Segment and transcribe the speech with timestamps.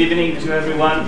[0.00, 1.00] good evening to everyone.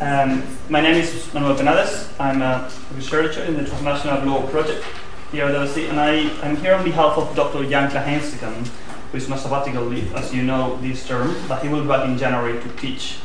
[0.00, 2.08] Um, my name is Manuel Penades.
[2.20, 4.84] I'm a researcher in the Transnational Law Project
[5.32, 7.68] here at LSE, and I, am here on behalf of Dr.
[7.68, 8.68] Jan Kleinheisterkamp,
[9.10, 12.06] who is on sabbatical leave, as you know, this term, but he will be back
[12.06, 13.16] in January to teach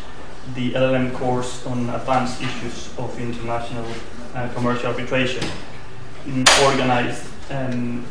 [0.55, 3.85] the LLM course on advanced issues of international
[4.33, 5.47] uh, commercial arbitration,
[6.25, 8.01] mm, organized um,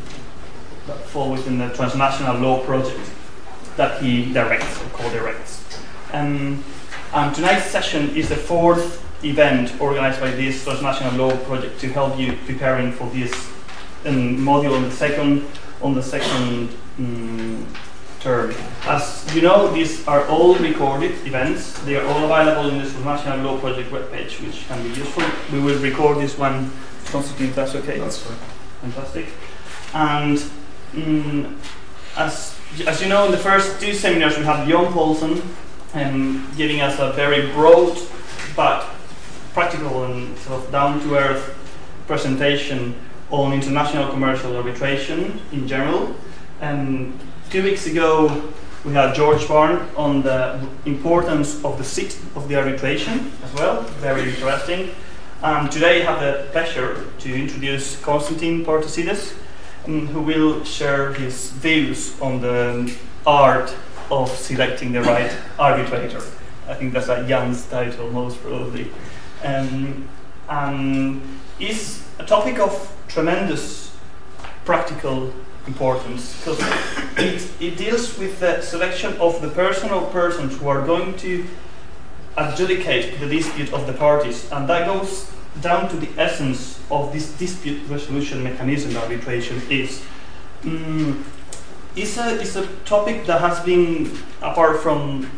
[1.07, 3.11] fall within the Transnational Law Project
[3.75, 5.65] that he directs or co-directs.
[6.13, 6.63] Um,
[7.13, 12.19] and tonight's session is the fourth event organized by this Transnational Law Project to help
[12.19, 13.33] you preparing for this
[14.05, 15.45] um, module on the second
[15.81, 17.65] on the second um,
[18.19, 18.53] term.
[18.83, 21.79] As you know, these are all recorded events.
[21.83, 25.23] They are all available in the Transnational Law Project webpage, which can be useful.
[25.51, 26.71] We will record this one,
[27.05, 27.99] Constantine, if that's okay.
[27.99, 28.37] That's fine.
[28.81, 29.27] Fantastic.
[29.93, 30.43] And
[30.95, 31.59] um,
[32.17, 35.41] as as you know, in the first two seminars we have Jan Paulsson
[35.93, 37.97] um, giving us a very broad
[38.55, 38.85] but
[39.53, 41.55] practical and sort of down-to-earth
[42.07, 42.95] presentation
[43.29, 46.15] on international commercial arbitration in general.
[46.61, 48.51] And two weeks ago
[48.85, 53.81] we had George Burn on the importance of the seat of the arbitration as well,
[53.99, 54.91] very interesting.
[55.43, 59.33] And today I have the pleasure to introduce Constantine Partasides,
[59.85, 62.93] who will share his views on the
[63.25, 63.75] art
[64.09, 66.21] of selecting the right arbitrator.
[66.67, 68.91] I think that's a Jan's title, most probably.
[69.43, 70.07] Um,
[70.49, 71.21] and
[71.59, 73.95] is a topic of tremendous
[74.65, 75.33] practical
[75.65, 76.59] importance because
[77.17, 81.45] it, it deals with the selection of the personal persons who are going to
[82.37, 87.31] adjudicate the dispute of the parties, and that goes down to the essence of this
[87.37, 90.03] dispute resolution mechanism arbitration is.
[90.63, 91.25] Um,
[91.97, 95.29] is a, is a topic that has been, apart from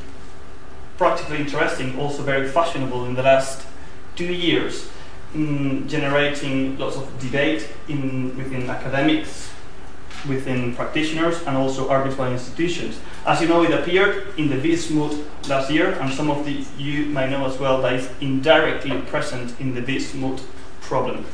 [0.98, 3.66] practically interesting, also very fashionable in the last
[4.16, 4.90] two years,
[5.34, 9.52] generating lots of debate in, within academics,
[10.28, 13.00] within practitioners, and also arbitral institutions.
[13.26, 16.66] As you know, it appeared in the Vis Moot last year, and some of the,
[16.78, 20.42] you may know as well that it's indirectly present in the Vis Moot
[20.82, 21.26] problem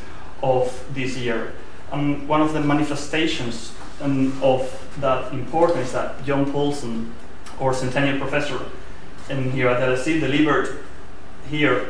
[0.44, 1.53] of this year.
[1.91, 3.71] And one of the manifestations
[4.01, 4.61] um, of
[5.00, 7.11] that importance that Jan Paulsson,
[7.59, 8.59] or Centennial Professor
[9.29, 10.83] in here at LSE, delivered
[11.50, 11.88] here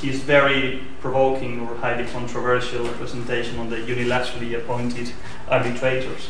[0.00, 5.12] his very provoking or highly controversial presentation on the unilaterally appointed
[5.48, 6.28] arbitrators.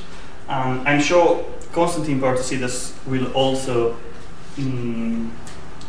[0.48, 3.96] Um, I'm sure Constantine Partasides will also
[4.58, 5.32] um,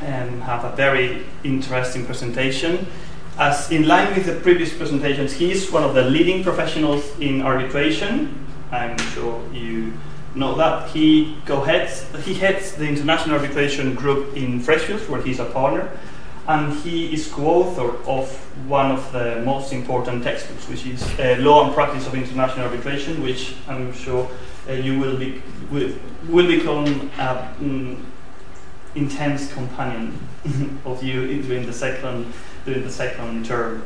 [0.02, 2.88] um, have a very interesting presentation.
[3.38, 7.42] As in line with the previous presentations, he is one of the leading professionals in
[7.42, 8.43] arbitration.
[8.74, 9.94] I'm sure you
[10.36, 10.90] know that.
[10.90, 15.90] He co-heads, he heads the International Arbitration Group in Freshfields, where he's a partner
[16.48, 18.30] and he is co-author of
[18.68, 23.24] one of the most important textbooks, which is uh, Law and Practice of International Arbitration,
[23.24, 24.30] which I'm sure
[24.68, 25.42] uh, you will be
[25.72, 25.94] will,
[26.28, 26.86] will become
[27.18, 28.04] an mm,
[28.96, 30.20] intense companion
[30.86, 32.34] of you during the second
[32.66, 33.84] during the second term.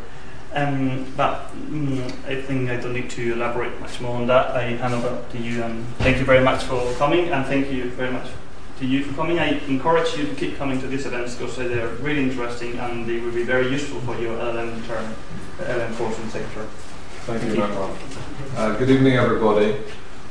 [0.53, 4.55] Um, but mm, I think I don't need to elaborate much more on that.
[4.55, 7.89] I hand over to you, and thank you very much for coming, and thank you
[7.91, 8.27] very much
[8.79, 9.39] to you for coming.
[9.39, 13.19] I encourage you to keep coming to these events because they're really interesting and they
[13.19, 15.15] will be very useful for your LLM term,
[15.59, 16.63] LLM enforcement sector.
[17.25, 17.97] Thank, Thank you, Manuel.
[18.55, 19.77] Uh, good evening, everybody.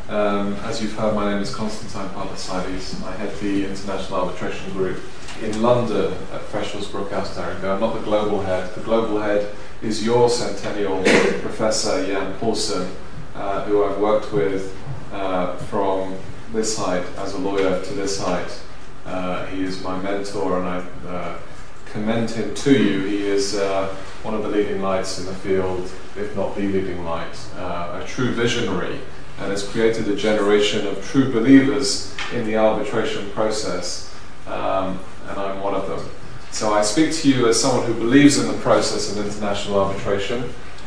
[0.09, 3.03] Um, as you've heard, my name is Constantine Partasides.
[3.05, 5.03] I head the International Arbitration Group
[5.43, 7.75] in London at Freshfields Bruckhaus Deringer.
[7.75, 8.72] I'm not the global head.
[8.76, 11.03] The global head is your centennial
[11.42, 12.88] professor, Jan Paulsson,
[13.34, 14.76] uh, who I've worked with
[15.12, 16.16] uh, from
[16.53, 18.60] this height as a lawyer to this height.
[19.04, 20.78] Uh, he is my mentor, and I
[21.09, 21.38] uh,
[21.87, 23.06] commend him to you.
[23.06, 27.04] He is uh, one of the leading lights in the field, if not the leading
[27.04, 28.98] light, uh, a true visionary,
[29.38, 34.14] and has created a generation of true believers in the arbitration process,
[34.47, 34.98] um,
[35.28, 36.08] and I'm one of them.
[36.56, 40.43] So I speak to you as someone who believes in the process of international arbitration.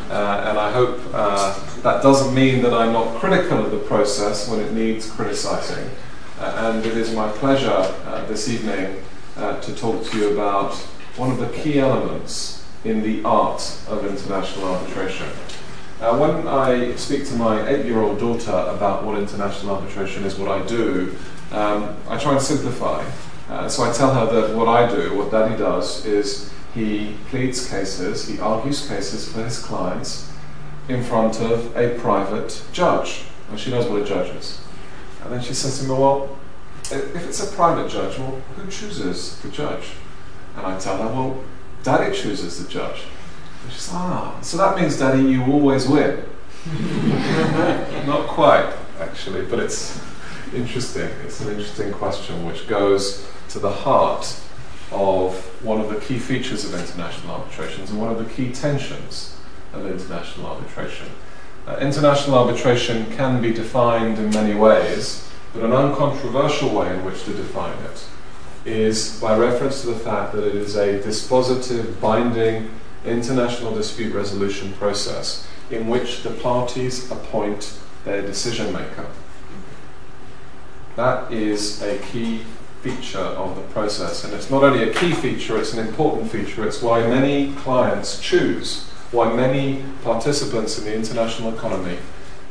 [0.10, 4.50] Uh, and I hope uh, that doesn't mean that I'm not critical of the process
[4.50, 5.88] when it needs criticising.
[6.39, 9.00] Uh, and it is my pleasure uh, this evening
[9.38, 10.74] uh, to talk to you about
[11.18, 15.27] one of the key elements in the art of international arbitration.
[16.01, 20.36] Uh, when I speak to my eight year old daughter about what international arbitration is,
[20.36, 21.16] what I do,
[21.51, 23.06] um, I try and simplify.
[23.69, 28.28] So I tell her that what I do, what daddy does, is he pleads cases,
[28.28, 30.31] he argues cases for his clients
[30.88, 33.25] in front of a private judge.
[33.50, 34.62] And she knows what a judge is.
[35.24, 36.38] And then she says to me, Well,
[36.92, 39.92] if it's a private judge, well, who chooses the judge?
[40.56, 41.44] And I tell her, well,
[41.84, 43.04] Daddy chooses the judge.
[43.63, 46.25] And she says, ah, so that means, Daddy, you always win.
[48.06, 50.02] Not quite, actually, but it's
[50.54, 51.10] interesting.
[51.24, 54.40] It's an interesting question which goes to the heart
[54.92, 59.36] of one of the key features of international arbitrations and one of the key tensions
[59.74, 61.07] of international arbitration.
[61.68, 67.24] Uh, international arbitration can be defined in many ways, but an uncontroversial way in which
[67.24, 68.07] to define it
[68.66, 72.69] is by reference to the fact that it is a dispositive, binding
[73.06, 79.06] international dispute resolution process in which the parties appoint their decision maker.
[80.95, 82.42] That is a key
[82.81, 86.66] feature of the process, and it's not only a key feature, it's an important feature.
[86.66, 91.98] It's why many clients choose, why many participants in the international economy,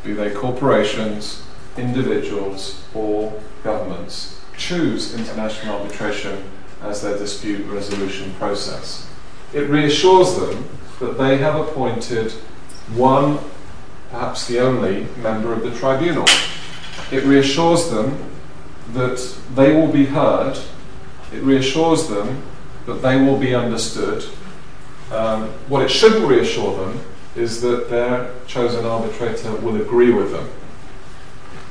[0.05, 1.43] be they corporations,
[1.77, 6.45] individuals, or governments, choose international arbitration
[6.83, 9.09] as their dispute resolution process.
[9.55, 10.69] It reassures them
[11.01, 12.33] that they have appointed
[12.95, 13.39] one,
[14.11, 16.27] perhaps the only, member of the tribunal.
[17.11, 18.19] It reassures them
[18.93, 20.59] that they will be heard.
[21.33, 22.43] It reassures them
[22.87, 24.25] that they will be understood.
[25.13, 27.01] Um, what it shouldn't reassure them
[27.37, 30.49] is that their chosen arbitrator will agree with them.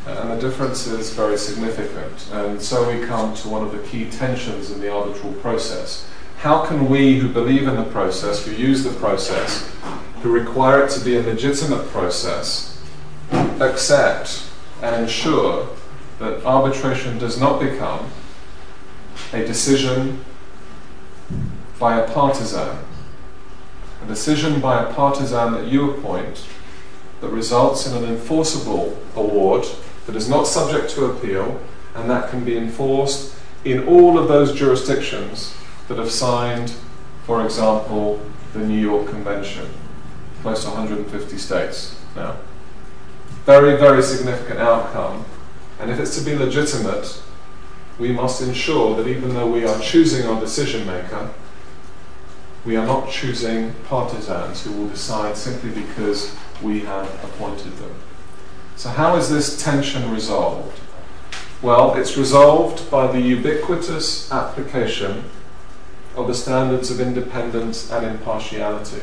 [0.05, 2.29] And the difference is very significant.
[2.31, 6.07] And so we come to one of the key tensions in the arbitral process.
[6.37, 9.69] How can we who believe in the process, who use the process,
[10.21, 12.81] who require it to be a legitimate process,
[13.59, 14.43] accept
[14.81, 15.67] and ensure
[16.19, 18.09] that arbitration does not become
[19.33, 20.23] a decision
[21.79, 22.77] by a partisan,
[24.03, 26.45] a decision by a partisan that you appoint
[27.21, 29.65] that results in an enforceable award
[30.05, 31.59] that is not subject to appeal
[31.95, 33.35] and that can be enforced
[33.65, 35.55] in all of those jurisdictions
[35.87, 36.73] that have signed,
[37.25, 38.21] for example,
[38.53, 39.67] the New York Convention,
[40.41, 42.37] close to 150 states now.
[43.45, 45.25] Very, very significant outcome
[45.79, 47.21] and if it's to be legitimate,
[47.99, 51.29] we must ensure that even though we are choosing our decision maker,
[52.65, 57.95] we are not choosing partisans who will decide simply because we have appointed them.
[58.75, 60.79] So, how is this tension resolved?
[61.61, 65.23] Well, it's resolved by the ubiquitous application
[66.15, 69.01] of the standards of independence and impartiality.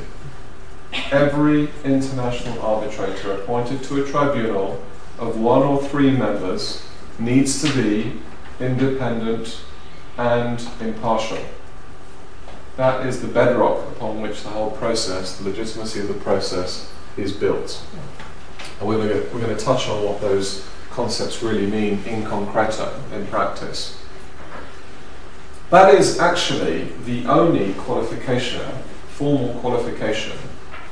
[1.10, 4.80] Every international arbitrator appointed to a tribunal
[5.18, 6.86] of one or three members
[7.18, 8.20] needs to be
[8.60, 9.60] independent
[10.16, 11.38] and impartial.
[12.76, 17.32] That is the bedrock upon which the whole process, the legitimacy of the process, is
[17.32, 17.84] built.
[18.80, 22.24] And we're going, to, we're going to touch on what those concepts really mean in
[22.24, 24.00] concreto, in practice.
[25.70, 28.62] That is actually the only qualification,
[29.08, 30.36] formal qualification,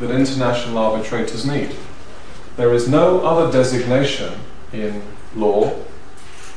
[0.01, 1.77] that international arbitrators need.
[2.57, 4.35] There is no other designation
[4.73, 5.03] in
[5.35, 5.75] law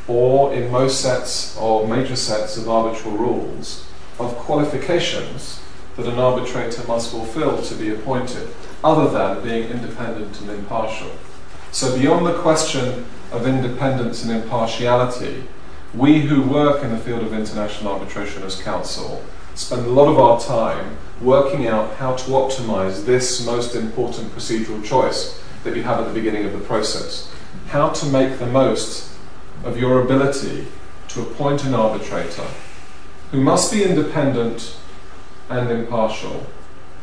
[0.07, 3.87] or in most sets or major sets of arbitral rules
[4.19, 5.61] of qualifications
[5.95, 8.49] that an arbitrator must fulfill to be appointed,
[8.83, 11.11] other than being independent and impartial.
[11.71, 15.45] So, beyond the question of independence and impartiality,
[15.93, 20.19] we who work in the field of international arbitration as counsel spend a lot of
[20.19, 25.99] our time working out how to optimize this most important procedural choice that you have
[25.99, 27.29] at the beginning of the process.
[27.67, 29.11] How to make the most
[29.65, 30.67] of your ability
[31.09, 32.47] to appoint an arbitrator
[33.31, 34.77] who must be independent
[35.49, 36.45] and impartial,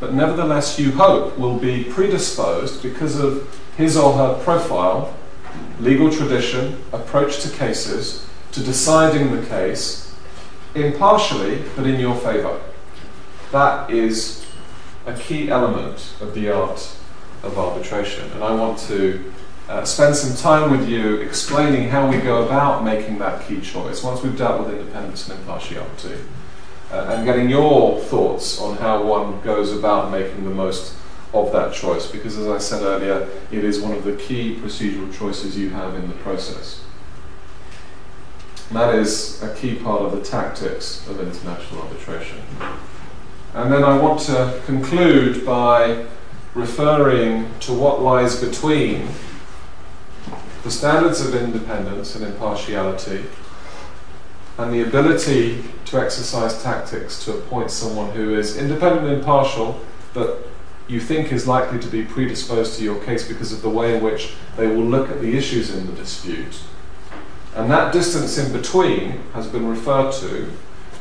[0.01, 5.15] but nevertheless you hope will be predisposed because of his or her profile,
[5.81, 10.15] legal tradition, approach to cases, to deciding the case
[10.75, 12.61] impartially but in your favour.
[13.51, 14.47] That is
[15.05, 16.97] a key element of the art
[17.43, 18.31] of arbitration.
[18.33, 19.33] And I want to
[19.69, 24.03] uh, spend some time with you explaining how we go about making that key choice
[24.03, 26.19] once we've dealt with independence and impartiality.
[26.91, 30.95] Uh, and getting your thoughts on how one goes about making the most
[31.33, 35.11] of that choice, because as I said earlier, it is one of the key procedural
[35.17, 36.85] choices you have in the process.
[38.69, 42.41] And that is a key part of the tactics of international arbitration.
[43.55, 46.07] And then I want to conclude by
[46.55, 49.09] referring to what lies between
[50.63, 53.25] the standards of independence and impartiality
[54.59, 59.81] and the ability to exercise tactics to appoint someone who is independent and impartial
[60.13, 60.47] but
[60.89, 64.03] you think is likely to be predisposed to your case because of the way in
[64.03, 66.61] which they will look at the issues in the dispute.
[67.55, 70.51] And that distance in between has been referred to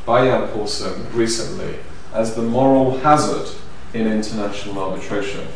[0.06, 1.78] by Jan Paulsson recently
[2.14, 3.48] as the moral hazard
[3.94, 5.48] in international arbitration,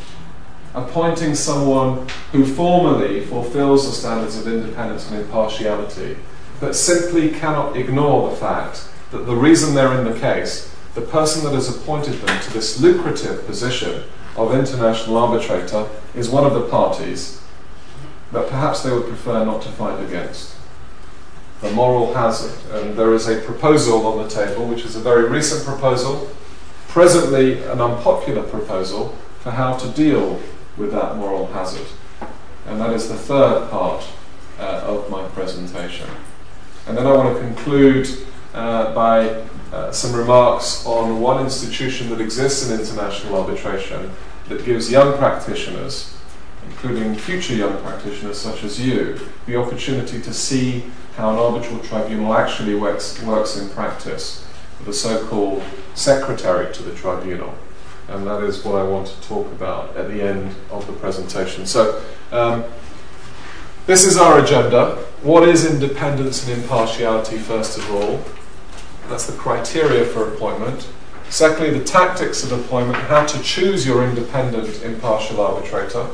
[0.73, 6.17] appointing someone who formally fulfills the standards of independence and impartiality,
[6.59, 11.43] but simply cannot ignore the fact that the reason they're in the case, the person
[11.43, 14.03] that has appointed them to this lucrative position
[14.35, 17.41] of international arbitrator, is one of the parties
[18.31, 20.55] that perhaps they would prefer not to fight against.
[21.61, 22.53] The moral hazard.
[22.73, 26.29] And there is a proposal on the table, which is a very recent proposal,
[26.95, 30.41] presently an unpopular proposal for how to deal
[30.77, 31.85] with that moral hazard.
[32.67, 34.07] And that is the third part
[34.57, 36.07] uh, of my presentation.
[36.87, 38.07] And then I want to conclude
[38.53, 44.11] uh, by uh, some remarks on one institution that exists in international arbitration
[44.47, 46.17] that gives young practitioners,
[46.69, 50.85] including future young practitioners such as you, the opportunity to see
[51.17, 54.44] how an arbitral tribunal actually works, works in practice,
[54.83, 55.63] the so called
[55.93, 57.55] secretary to the tribunal.
[58.07, 61.65] And that is what I want to talk about at the end of the presentation.
[61.65, 62.65] So, um,
[63.87, 64.95] this is our agenda.
[65.21, 68.23] What is independence and impartiality, first of all?
[69.09, 70.87] That's the criteria for appointment.
[71.29, 76.07] Secondly, the tactics of appointment, how to choose your independent, impartial arbitrator.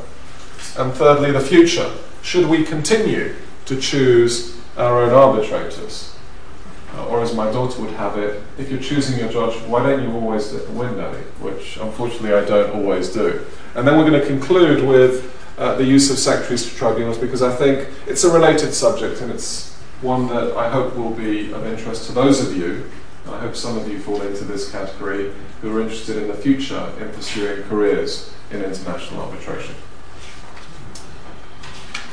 [0.77, 1.91] And thirdly, the future.
[2.21, 6.15] Should we continue to choose our own arbitrators?
[6.95, 10.03] Uh, or as my daughter would have it, if you're choosing your judge, why don't
[10.03, 11.13] you always the window?
[11.39, 13.45] Which unfortunately I don't always do.
[13.75, 17.41] And then we're going to conclude with uh, the use of secretaries to tribunals because
[17.41, 19.71] I think it's a related subject and it's
[20.01, 22.89] one that I hope will be of interest to those of you.
[23.27, 25.31] I hope some of you fall into this category
[25.61, 29.75] who are interested in the future in pursuing careers in international arbitration.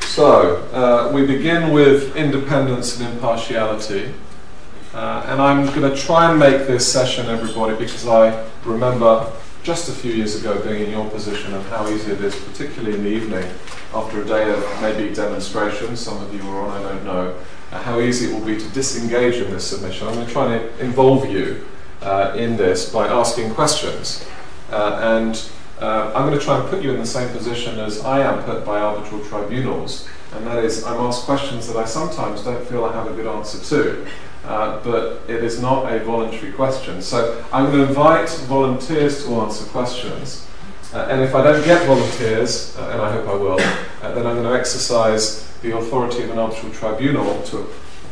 [0.01, 4.13] So, uh, we begin with independence and impartiality.
[4.93, 9.31] Uh, and I'm going to try and make this session, everybody, because I remember
[9.61, 12.97] just a few years ago being in your position and how easy it is, particularly
[12.97, 13.47] in the evening,
[13.93, 17.35] after a day of maybe demonstrations, some of you were on, I don't know,
[17.71, 20.07] uh, how easy it will be to disengage in this submission.
[20.07, 21.67] I'm going to try and involve you
[22.01, 24.25] uh, in this by asking questions.
[24.71, 28.03] Uh, and uh, I'm going to try and put you in the same position as
[28.03, 32.43] I am put by arbitral tribunals, and that is I'm asked questions that I sometimes
[32.43, 34.07] don't feel I have a good answer to.
[34.49, 37.03] Uh, but it is not a voluntary question.
[37.03, 40.47] So I'm going to invite volunteers to answer questions.
[40.91, 44.25] Uh, and if I don't get volunteers, uh, and I hope I will, uh, then
[44.25, 47.67] I'm going to exercise the authority of an arbitral tribunal to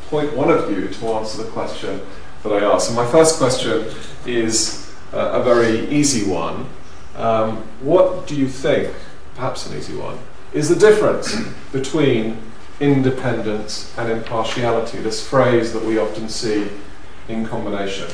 [0.05, 2.01] appoint one of you to answer the question
[2.43, 2.89] that I ask.
[2.89, 3.87] And my first question
[4.27, 6.69] is uh, a very easy one.
[7.15, 8.93] Um, what do you think,
[9.33, 10.19] perhaps an easy one,
[10.53, 11.35] is the difference
[11.71, 12.37] between
[12.79, 16.69] independence and impartiality, this phrase that we often see
[17.27, 18.07] in combination?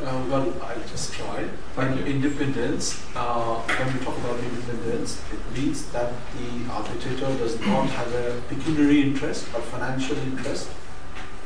[0.00, 1.48] Uh, well, I'll just try.
[1.74, 2.06] Thank you.
[2.06, 8.12] Independence, uh, when we talk about independence, it means that the arbitrator does not have
[8.14, 10.70] a pecuniary interest or financial interest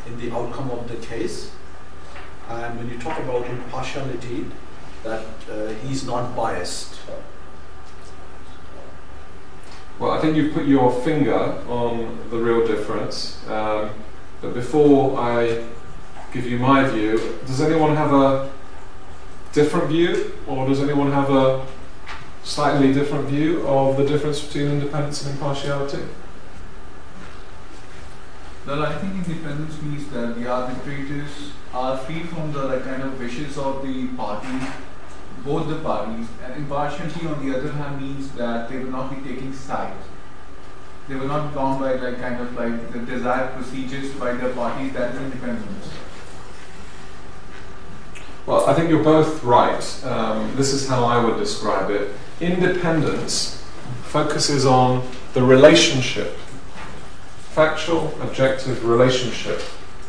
[0.07, 1.51] in the outcome of the case.
[2.49, 4.47] And when you talk about impartiality,
[5.03, 7.01] that uh, he's not biased.
[9.99, 13.47] Well, I think you've put your finger on the real difference.
[13.49, 13.91] Um,
[14.41, 15.65] but before I
[16.33, 18.51] give you my view, does anyone have a
[19.53, 21.67] different view, or does anyone have a
[22.43, 26.03] slightly different view of the difference between independence and impartiality?
[28.67, 33.19] Well, I think independence means that the arbitrators are free from the like, kind of
[33.19, 34.63] wishes of the parties,
[35.45, 39.29] both the parties, and impartiality on the other hand means that they will not be
[39.29, 40.07] taking sides.
[41.09, 44.93] They will not bound by like kind of like the desired procedures by the parties.
[44.93, 45.91] that is independence.
[48.47, 50.05] Well, I think you're both right.
[50.05, 52.15] Um, this is how I would describe it.
[52.41, 53.63] Independence
[54.05, 56.37] focuses on the relationship,
[57.55, 59.63] factual, objective relationship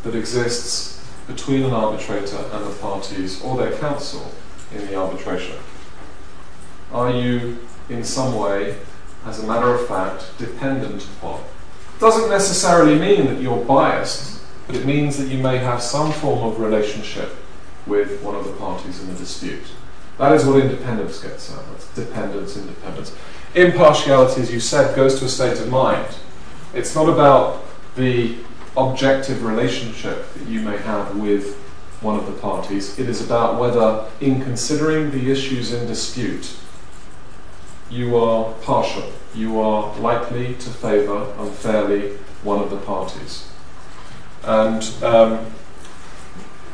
[0.04, 4.32] that exists between an arbitrator and the parties or their counsel
[4.76, 5.58] in the arbitration.
[6.92, 8.78] Are you, in some way,
[9.26, 11.42] as a matter of fact, dependent upon?
[12.00, 16.44] Doesn't necessarily mean that you're biased, but it means that you may have some form
[16.44, 17.36] of relationship
[17.86, 19.64] with one of the parties in the dispute.
[20.18, 21.66] That is what independence gets at.
[21.72, 23.16] That's dependence, independence.
[23.56, 26.16] Impartiality, as you said, goes to a state of mind.
[26.74, 27.64] It's not about
[27.96, 28.38] the
[28.76, 31.60] objective relationship that you may have with
[32.04, 33.00] one of the parties.
[33.00, 36.56] It is about whether, in considering the issues in dispute,
[37.90, 39.12] you are partial.
[39.34, 43.50] You are likely to favour unfairly one of the parties.
[44.44, 45.46] And um,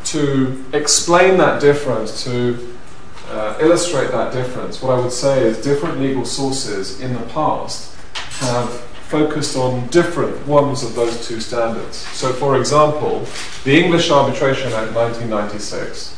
[0.05, 2.75] to explain that difference, to
[3.29, 7.95] uh, illustrate that difference, what I would say is different legal sources in the past
[8.39, 11.97] have focused on different ones of those two standards.
[11.97, 13.25] So, for example,
[13.63, 16.15] the English Arbitration Act 1996,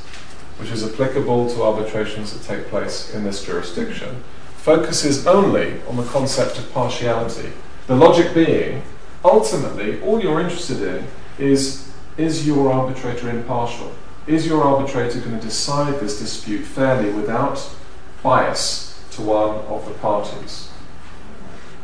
[0.58, 4.22] which is applicable to arbitrations that take place in this jurisdiction,
[4.58, 7.54] focuses only on the concept of partiality.
[7.88, 8.84] The logic being,
[9.24, 11.08] ultimately, all you're interested in
[11.40, 13.96] is is your arbitrator impartial?
[14.28, 17.74] Is your arbitrator going to decide this dispute fairly without
[18.22, 20.71] bias to one of the parties?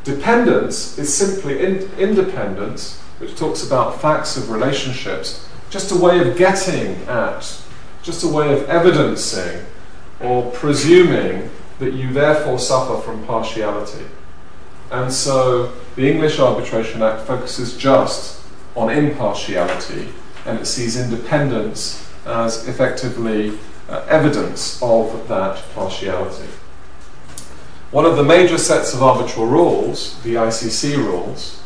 [0.08, 6.38] Dependence is simply in- independence, which talks about facts of relationships, just a way of
[6.38, 7.62] getting at,
[8.04, 9.66] just a way of evidencing
[10.22, 11.50] or presuming
[11.80, 14.06] that you therefore suffer from partiality.
[14.92, 18.42] And so the English Arbitration Act focuses just
[18.78, 20.08] on impartiality
[20.46, 23.60] and it sees independence as effectively
[23.90, 26.48] uh, evidence of that partiality.
[27.91, 31.63] One of the major sets of arbitral rules, the ICC rules,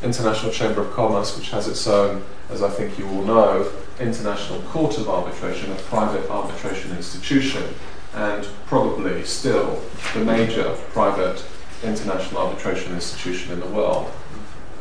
[0.00, 4.60] International Chamber of Commerce, which has its own, as I think you all know, International
[4.62, 7.64] Court of Arbitration, a private arbitration institution,
[8.14, 9.82] and probably still
[10.14, 11.44] the major private
[11.82, 14.08] international arbitration institution in the world,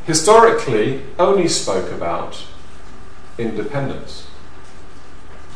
[0.05, 2.45] historically only spoke about
[3.39, 4.27] independence.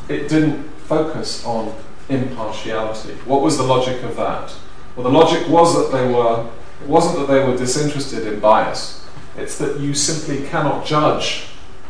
[0.07, 1.75] It didn't focus on
[2.09, 3.13] impartiality.
[3.25, 4.55] What was the logic of that?
[4.99, 6.45] Well, the logic was that they were,
[6.81, 11.45] it wasn't that they were disinterested in bias, it's that you simply cannot judge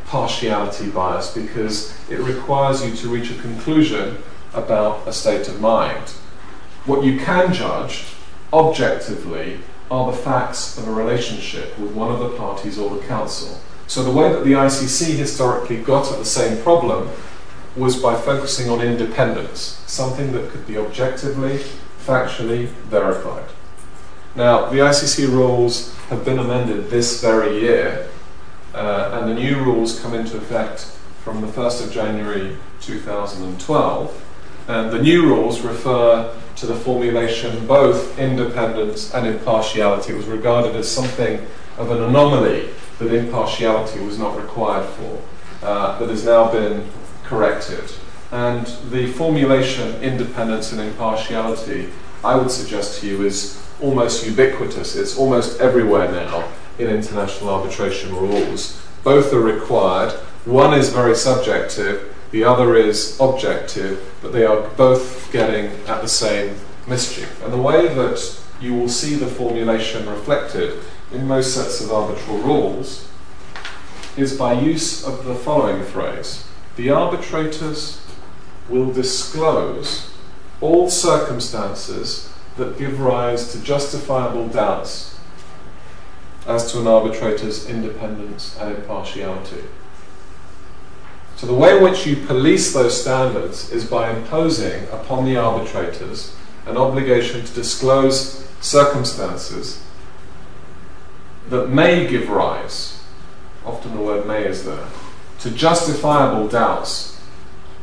[0.05, 4.17] partiality bias because it requires you to reach a conclusion
[4.53, 6.09] about a state of mind.
[6.85, 8.05] What you can judge
[8.53, 13.59] objectively are the facts of a relationship with one of the parties or the counsel.
[13.87, 17.09] So the way that the ICC historically got at the same problem
[17.75, 21.63] was by focusing on independence, something that could be objectively,
[22.09, 23.45] factually verified.
[24.35, 28.09] Now, the ICC rules have been amended this very year,
[28.73, 30.81] uh, and the new rules come into effect
[31.23, 34.25] from the 1st of January 2012.
[34.67, 40.13] And the new rules refer to the formulation both independence and impartiality.
[40.13, 41.45] It was regarded as something
[41.77, 45.21] of an anomaly that impartiality was not required for,
[45.63, 46.89] uh, that has now been
[47.23, 47.83] corrected.
[48.31, 51.89] And the formulation independence and impartiality,
[52.23, 54.95] I would suggest to you, is almost ubiquitous.
[54.95, 58.81] It's almost everywhere now in international arbitration rules.
[59.03, 60.11] Both are required.
[60.45, 66.07] One is very subjective, the other is objective, but they are both getting at the
[66.07, 66.55] same
[66.87, 67.43] mischief.
[67.43, 70.79] And the way that you will see the formulation reflected
[71.11, 73.07] in most sets of arbitral rules
[74.17, 78.05] is by use of the following phrase The arbitrators
[78.69, 80.11] will disclose
[80.61, 85.17] all circumstances that give rise to justifiable doubts
[86.45, 89.63] as to an arbitrator's independence and impartiality.
[91.37, 96.35] So, the way in which you police those standards is by imposing upon the arbitrators
[96.65, 99.81] an obligation to disclose circumstances
[101.49, 103.01] that may give rise,
[103.65, 104.87] often the word may is there,
[105.39, 107.08] to justifiable doubts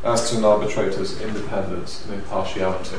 [0.03, 2.97] as to an arbitrator's independence and impartiality.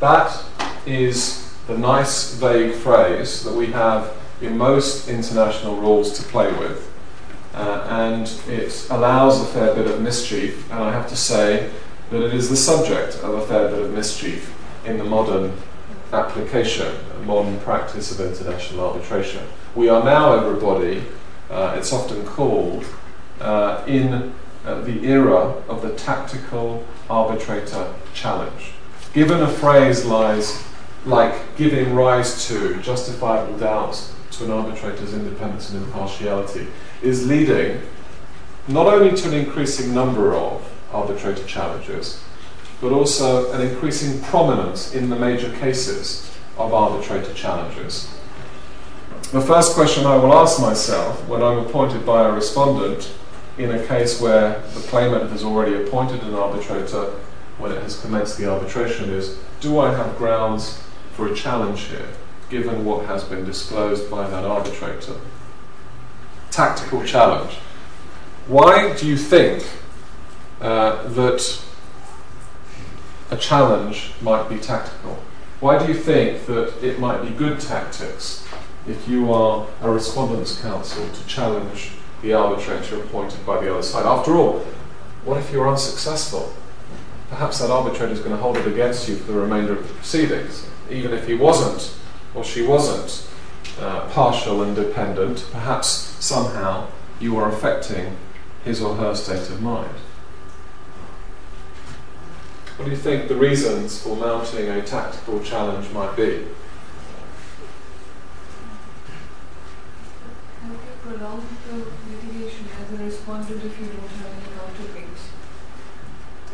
[0.00, 0.44] That
[0.86, 6.84] is the nice vague phrase that we have in most international rules to play with.
[7.54, 11.70] Uh, and it allows a fair bit of mischief, and I have to say
[12.10, 15.52] that it is the subject of a fair bit of mischief in the modern
[16.12, 16.94] application,
[17.24, 19.44] modern practice of international arbitration.
[19.74, 21.04] We are now, everybody,
[21.50, 22.84] uh, it's often called,
[23.40, 24.32] uh, in
[24.68, 28.72] uh, the era of the tactical arbitrator challenge.
[29.14, 30.62] Given a phrase lies
[31.06, 36.66] like giving rise to justifiable doubts to an arbitrator's independence and impartiality,
[37.02, 37.80] is leading
[38.66, 42.22] not only to an increasing number of arbitrator challenges,
[42.82, 48.14] but also an increasing prominence in the major cases of arbitrator challenges.
[49.32, 53.14] The first question I will ask myself when I'm appointed by a respondent
[53.58, 57.10] in a case where the claimant has already appointed an arbitrator
[57.58, 60.80] when it has commenced the arbitration is do I have grounds
[61.14, 62.08] for a challenge here,
[62.48, 65.16] given what has been disclosed by that arbitrator?
[66.52, 67.54] Tactical challenge.
[68.46, 69.66] Why do you think
[70.60, 71.60] uh, that
[73.32, 75.18] a challenge might be tactical?
[75.58, 78.46] Why do you think that it might be good tactics
[78.86, 84.06] if you are a respondent's counsel to challenge the arbitrator appointed by the other side.
[84.06, 84.60] After all,
[85.24, 86.52] what if you're unsuccessful?
[87.30, 89.94] Perhaps that arbitrator is going to hold it against you for the remainder of the
[89.94, 91.94] proceedings, even if he wasn't
[92.34, 93.28] or she wasn't
[93.80, 95.46] uh, partial and dependent.
[95.52, 95.88] Perhaps
[96.24, 96.86] somehow
[97.20, 98.16] you are affecting
[98.64, 99.94] his or her state of mind.
[102.76, 106.46] What do you think the reasons for mounting a tactical challenge might be?
[111.16, 114.08] Litigation as a respondent if you don't.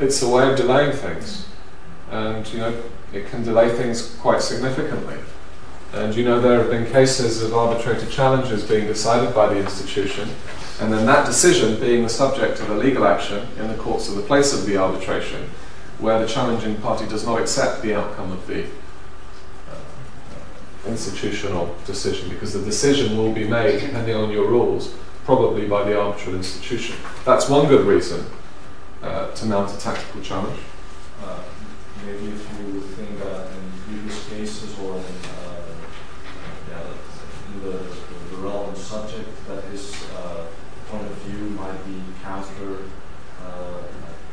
[0.01, 1.47] It's a way of delaying things,
[2.11, 5.17] and you know it can delay things quite significantly.
[5.93, 10.31] And you know there have been cases of arbitrator challenges being decided by the institution,
[10.81, 14.17] and then that decision being the subject of a legal action in the courts of
[14.17, 15.49] the place of the arbitration,
[16.01, 18.67] where the challenging party does not accept the outcome of the
[20.87, 24.95] institutional decision because the decision will be made, depending on your rules,
[25.25, 26.97] probably by the arbitral institution.
[27.25, 28.27] That's one good reason
[29.03, 30.61] uh, to mount a tactical challenge.
[31.23, 31.41] Uh,
[32.05, 35.63] maybe if you think that in previous cases or in, uh,
[36.71, 36.87] yeah,
[37.55, 37.79] in the,
[38.31, 40.47] the, relevant subject, that his uh,
[40.89, 42.79] point of view might be counter,
[43.41, 43.83] uh,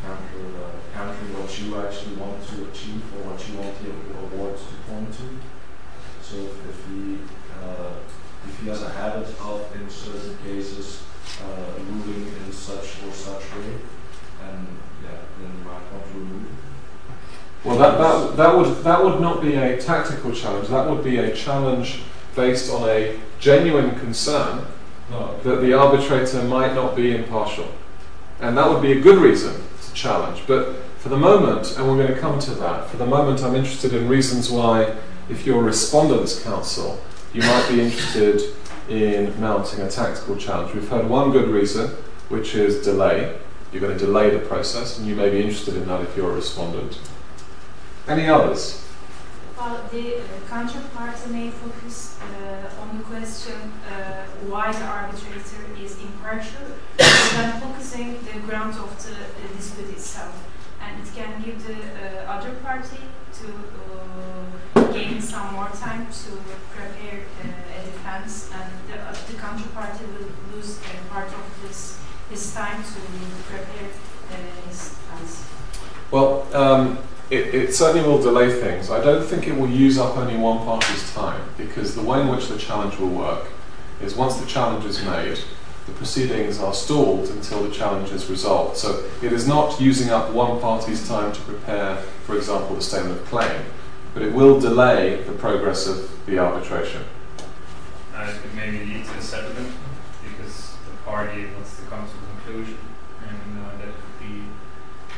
[0.03, 4.57] counter, uh, countering what you actually want to achieve or what you want the award
[4.57, 5.60] to point to.
[6.31, 7.17] So if he
[7.61, 7.91] uh,
[8.47, 11.03] if he has a habit of in certain cases
[11.43, 13.75] uh, ruling in such or such way,
[14.47, 14.65] and
[15.03, 16.47] yeah, then you might want to remove.
[17.65, 21.17] Well, that, that, that, would, that would not be a tactical challenge, that would be
[21.17, 21.99] a challenge
[22.33, 24.65] based on a genuine concern
[25.11, 25.37] no.
[25.43, 27.67] that the arbitrator might not be impartial.
[28.39, 30.43] And that would be a good reason to challenge.
[30.47, 33.55] But for the moment, and we're going to come to that, for the moment I'm
[33.55, 34.95] interested in reasons why
[35.31, 36.99] if you're a respondent's counsel,
[37.33, 38.53] you might be interested
[38.89, 40.73] in mounting a tactical challenge.
[40.75, 41.87] We've heard one good reason,
[42.27, 43.39] which is delay.
[43.71, 46.31] You're going to delay the process, and you may be interested in that if you're
[46.31, 46.99] a respondent.
[48.09, 48.85] Any others?
[49.57, 53.55] Well, the uh, counterparty may focus uh, on the question
[53.89, 56.65] uh, why the arbitrator is impartial,
[56.97, 60.45] than focusing the ground of the, the dispute itself.
[60.81, 62.97] And it can give the uh, other party
[63.33, 66.31] to uh, gain some more time to
[66.75, 71.99] prepare uh, a defense, and the, uh, the counterparty will lose part of this
[72.29, 72.99] his time to
[73.49, 73.89] prepare
[74.67, 75.45] his defense.
[76.11, 76.97] Well, um,
[77.29, 78.89] it, it, certainly will delay things.
[78.89, 82.27] I don't think it will use up only one party's time because the way in
[82.27, 83.47] which the challenge will work
[84.01, 85.39] is once the challenge is made,
[85.85, 88.77] the proceedings are stalled until the challenge is resolved.
[88.77, 93.19] So it is not using up one party's time to prepare, for example, the statement
[93.19, 93.61] of claim,
[94.13, 97.03] but it will delay the progress of the arbitration.
[98.15, 99.73] Uh, it could maybe lead to a settlement
[100.23, 102.77] because the party wants to come to a conclusion,
[103.21, 104.43] and uh, that could be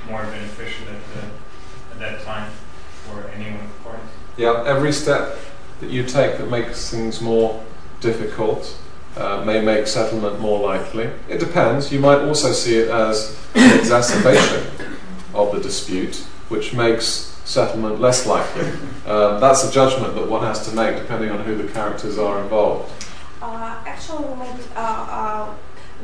[0.10, 2.52] more beneficial at, the, at that time
[3.06, 4.10] for anyone of the parties.
[4.38, 5.38] Yeah, every step
[5.80, 7.64] that you take that makes things more
[8.00, 8.78] difficult
[9.16, 11.10] uh, may make settlement more likely.
[11.30, 11.92] It depends.
[11.92, 14.66] You might also see it as an exacerbation
[15.34, 16.16] of the dispute,
[16.50, 18.72] which makes settlement less likely.
[19.06, 22.42] Uh, that's a judgment that one has to make depending on who the characters are
[22.42, 22.92] involved.
[23.42, 24.24] Uh, actually,
[24.76, 25.54] uh, uh,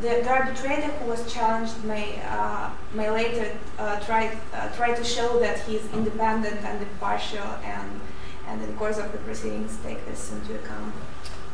[0.02, 3.58] the, the, arbitrator who was challenged may uh, may later
[4.06, 4.38] try
[4.76, 8.02] try to show that he's independent and impartial, and
[8.48, 10.94] and in the course of the proceedings take this into account.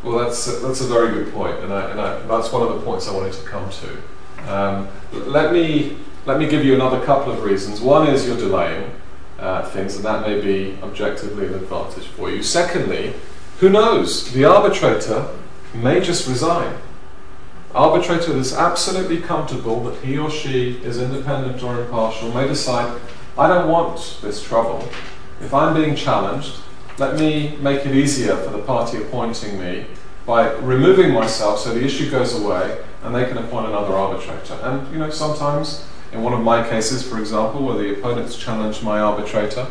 [0.04, 2.70] Well, that's a, that's a very good point, and, I, and I, that's one of
[2.76, 4.52] the points I wanted to come to.
[4.52, 7.82] Um, let me let me give you another couple of reasons.
[7.82, 8.92] One is you're delaying
[9.40, 12.42] uh, things, and that may be objectively an advantage for you.
[12.42, 13.14] Secondly,
[13.60, 14.32] who knows?
[14.34, 15.30] The arbitrator
[15.74, 16.76] may just resign.
[17.74, 23.02] Arbitrator is absolutely comfortable that he or she is independent or impartial may decide,
[23.38, 24.88] I don't want this trouble.
[25.42, 26.56] If I'm being challenged,
[26.98, 29.88] let me make it easier for the party appointing me
[30.26, 34.54] by removing myself so the issue goes away and they can appoint another arbitrator.
[34.64, 38.84] And, you know, sometimes, in one of my cases, for example, where the opponents challenged
[38.84, 39.68] my arbitrator,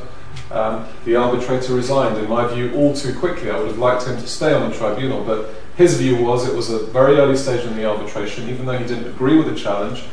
[0.51, 3.51] um, the arbitrator resigned, in my view, all too quickly.
[3.51, 6.55] I would have liked him to stay on the tribunal, but his view was it
[6.55, 9.57] was a very early stage in the arbitration, even though he didn't agree with the
[9.57, 10.05] challenge,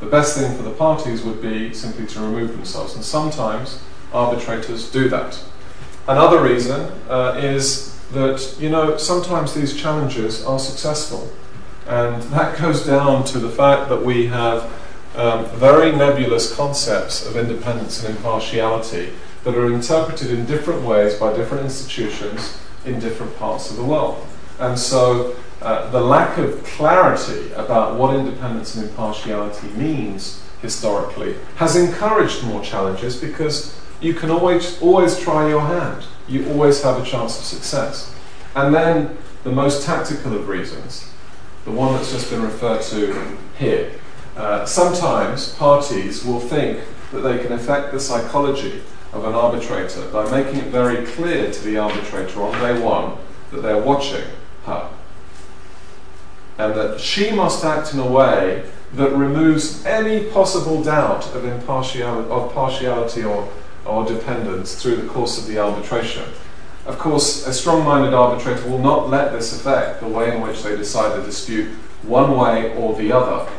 [0.00, 2.94] the best thing for the parties would be simply to remove themselves.
[2.94, 5.42] And sometimes arbitrators do that.
[6.06, 11.32] Another reason uh, is that, you know, sometimes these challenges are successful.
[11.86, 14.70] And that goes down to the fact that we have
[15.18, 21.34] um, very nebulous concepts of independence and impartiality that are interpreted in different ways by
[21.34, 24.24] different institutions in different parts of the world.
[24.60, 31.74] And so uh, the lack of clarity about what independence and impartiality means historically has
[31.74, 36.04] encouraged more challenges because you can always always try your hand.
[36.28, 38.14] You always have a chance of success.
[38.54, 41.10] And then the most tactical of reasons,
[41.64, 43.97] the one that's just been referred to here.
[44.38, 46.80] Uh, sometimes parties will think
[47.12, 48.80] that they can affect the psychology
[49.12, 53.18] of an arbitrator by making it very clear to the arbitrator on day one
[53.50, 54.24] that they're watching
[54.64, 54.88] her
[56.58, 62.28] and that she must act in a way that removes any possible doubt of impartiality,
[62.30, 63.48] of partiality or,
[63.86, 66.24] or dependence through the course of the arbitration.
[66.84, 70.62] Of course, a strong minded arbitrator will not let this affect the way in which
[70.62, 71.68] they decide the dispute
[72.02, 73.50] one way or the other.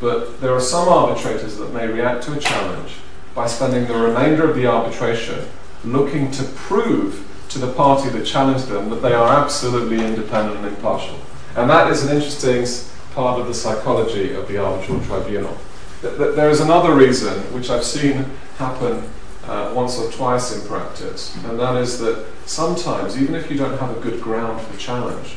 [0.00, 2.94] But there are some arbitrators that may react to a challenge
[3.34, 5.46] by spending the remainder of the arbitration
[5.84, 10.66] looking to prove to the party that challenged them that they are absolutely independent and
[10.66, 11.18] impartial.
[11.56, 12.66] And that is an interesting
[13.14, 15.56] part of the psychology of the arbitral tribunal.
[16.00, 18.24] There is another reason which I've seen
[18.56, 19.02] happen
[19.46, 23.78] uh, once or twice in practice, and that is that sometimes, even if you don't
[23.78, 25.36] have a good ground for challenge,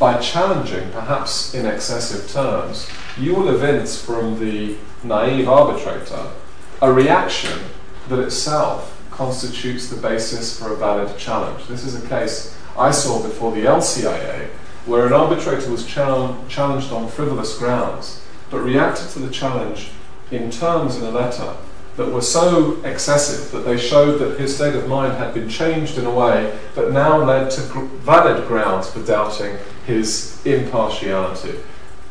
[0.00, 6.32] by challenging, perhaps in excessive terms, you will evince from the naive arbitrator
[6.80, 7.60] a reaction
[8.08, 11.68] that itself constitutes the basis for a valid challenge.
[11.68, 14.48] This is a case I saw before the LCIA
[14.86, 19.90] where an arbitrator was challenged on frivolous grounds but reacted to the challenge
[20.30, 21.54] in terms in a letter
[22.00, 25.98] that were so excessive that they showed that his state of mind had been changed
[25.98, 27.60] in a way that now led to
[28.00, 31.58] valid grounds for doubting his impartiality.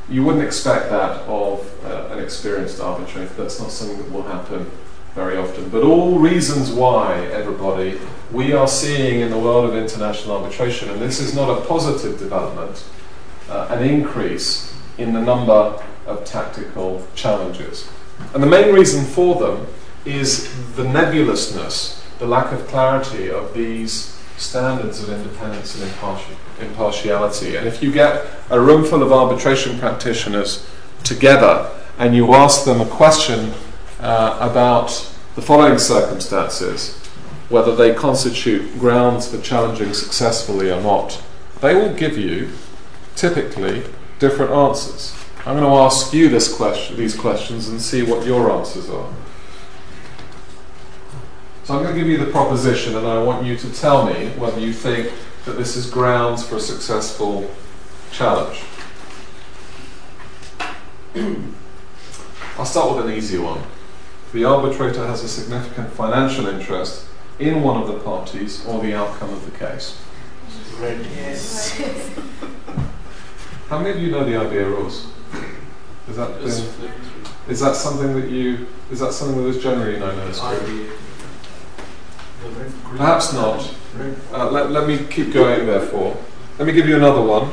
[0.08, 3.34] You wouldn't expect that of uh, an experienced arbitrator.
[3.34, 4.70] That's not something that will happen
[5.16, 5.70] very often.
[5.70, 8.00] But all reasons why, everybody,
[8.32, 12.20] we are seeing in the world of international arbitration, and this is not a positive
[12.20, 12.86] development,
[13.50, 17.90] uh, an increase in the number of tactical challenges.
[18.36, 19.66] And the main reason for them
[20.10, 25.84] is the nebulousness, the lack of clarity of these standards of independence and
[26.62, 27.56] impartiality.
[27.56, 30.68] And if you get a room full of arbitration practitioners
[31.04, 33.54] together and you ask them a question
[34.00, 34.90] uh, about
[35.36, 36.98] the following circumstances,
[37.50, 41.22] whether they constitute grounds for challenging successfully or not,
[41.62, 42.50] they will give you
[43.16, 43.84] typically
[44.20, 45.16] different answers.
[45.40, 49.12] I'm going to ask you this question, these questions and see what your answers are.
[51.70, 54.30] So I'm going to give you the proposition and I want you to tell me
[54.40, 55.14] whether you think
[55.46, 57.48] that this is grounds for a successful
[58.12, 58.64] challenge.
[62.58, 63.62] I'll start with an easy one.
[64.34, 67.06] The arbitrator has a significant financial interest
[67.38, 70.02] in one of the parties or the outcome of the case.
[70.80, 71.06] Red.
[71.18, 71.80] Yes.
[73.68, 75.06] How many of you know the IBA rules?
[76.10, 76.92] Is that been,
[77.48, 81.00] is that something that you is that something that is generally known as group?
[82.90, 83.74] Perhaps not.
[84.34, 86.18] Uh, let, let me keep going, therefore.
[86.58, 87.52] Let me give you another one.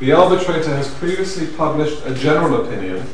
[0.00, 3.06] The arbitrator has previously published a general opinion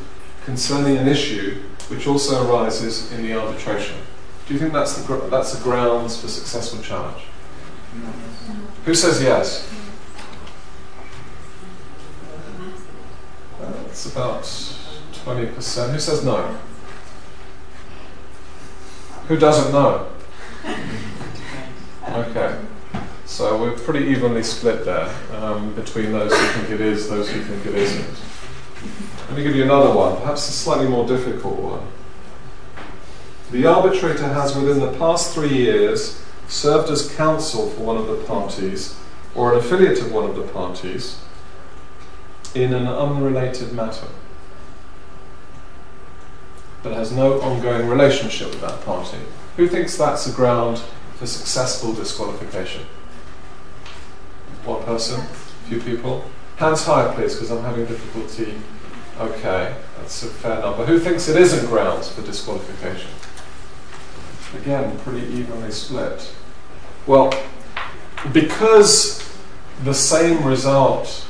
[0.44, 3.96] concerning an issue which also arises in the arbitration.
[4.46, 7.22] Do you think that's the, gr- that's the grounds for successful challenge?
[8.84, 9.72] Who says yes?
[13.60, 15.92] That's about 20%.
[15.92, 16.58] Who says no?
[19.30, 20.08] Who doesn't know?
[22.04, 22.58] Okay.
[23.26, 27.40] So we're pretty evenly split there um, between those who think it is, those who
[27.40, 28.20] think it isn't.
[29.28, 31.86] Let me give you another one, perhaps a slightly more difficult one.
[33.52, 38.24] The arbitrator has within the past three years served as counsel for one of the
[38.24, 38.98] parties
[39.36, 41.20] or an affiliate of one of the parties
[42.56, 44.08] in an unrelated matter
[46.82, 49.18] but has no ongoing relationship with that party.
[49.56, 50.82] Who thinks that's a ground
[51.16, 52.82] for successful disqualification?
[54.64, 55.20] One person?
[55.20, 56.24] A few people?
[56.56, 58.54] Hands high, please, because I'm having difficulty.
[59.18, 60.86] Okay, that's a fair number.
[60.86, 63.10] Who thinks it isn't grounds for disqualification?
[64.56, 66.34] Again, pretty evenly split.
[67.06, 67.32] Well,
[68.32, 69.26] because
[69.84, 71.26] the same result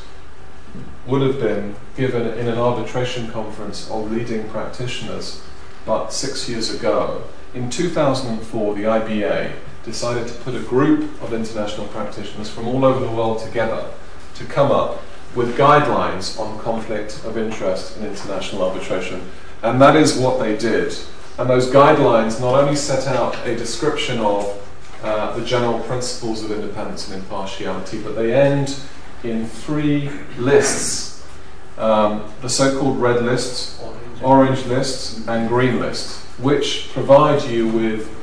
[1.06, 5.42] would have been given in an arbitration conference of leading practitioners
[5.86, 11.86] but six years ago, in 2004 the IBA decided to put a group of international
[11.88, 13.86] practitioners from all over the world together
[14.34, 15.00] to come up
[15.34, 19.22] with guidelines on conflict of interest in international arbitration.
[19.62, 20.94] And that is what they did.
[21.38, 24.56] And those guidelines not only set out a description of
[25.02, 28.78] uh, the general principles of independence and impartiality, but they end
[29.24, 31.10] in three lists
[31.80, 33.82] um, the so called red list,
[34.22, 38.14] orange list, and green list, which provide you with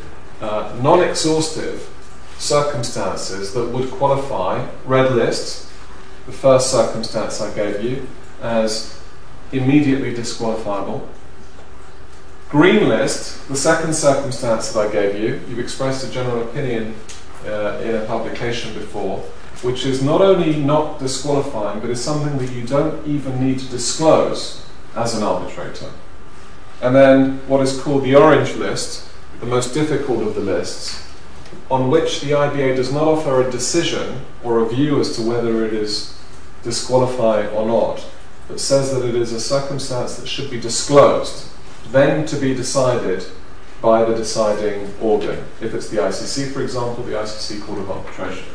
[0.42, 1.90] uh, non exhaustive
[2.38, 5.72] circumstances that would qualify red list,
[6.28, 8.08] the first circumstance I gave you,
[8.42, 9.02] as
[9.52, 11.10] immediately disqualifiable.
[12.50, 16.96] Green list, the second circumstance that I gave you, you've expressed a general opinion
[17.46, 19.26] uh, in a publication before,
[19.62, 23.68] which is not only not disqualifying, but is something that you don't even need to
[23.70, 24.66] disclose
[24.96, 25.92] as an arbitrator.
[26.82, 31.04] And then what is called the orange list, the most difficult of the lists,
[31.72, 35.66] on which the IBA does not offer a decision or a view as to whether
[35.66, 36.18] it is
[36.64, 38.06] disqualifying or not,
[38.48, 41.50] but says that it is a circumstance that should be disclosed,
[41.92, 43.26] then to be decided
[43.82, 45.44] by the deciding organ.
[45.62, 48.46] If it's the ICC, for example, the ICC Court of Arbitration.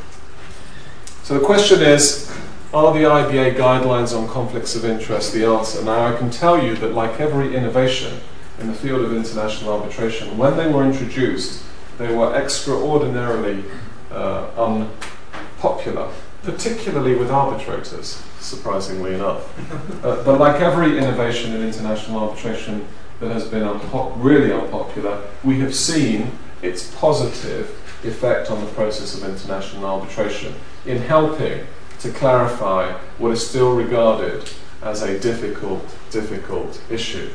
[1.33, 2.31] So the question is
[2.75, 5.83] are the IBA guidelines on conflicts of interest the answer?
[5.83, 8.21] Now, I can tell you that, like every innovation
[8.61, 11.65] in the field of international arbitration, when they were introduced,
[11.97, 13.65] they were extraordinarily
[14.11, 16.11] uh, unpopular,
[16.43, 19.59] particularly with arbitrators, surprisingly enough.
[20.05, 22.87] uh, but like every innovation in international arbitration
[23.21, 27.71] that has been unpo- really unpopular, we have seen its positive
[28.05, 30.55] effect on the process of international arbitration
[30.87, 31.67] in helping
[32.01, 34.49] to clarify what is still regarded
[34.83, 37.31] as a difficult, difficult issue.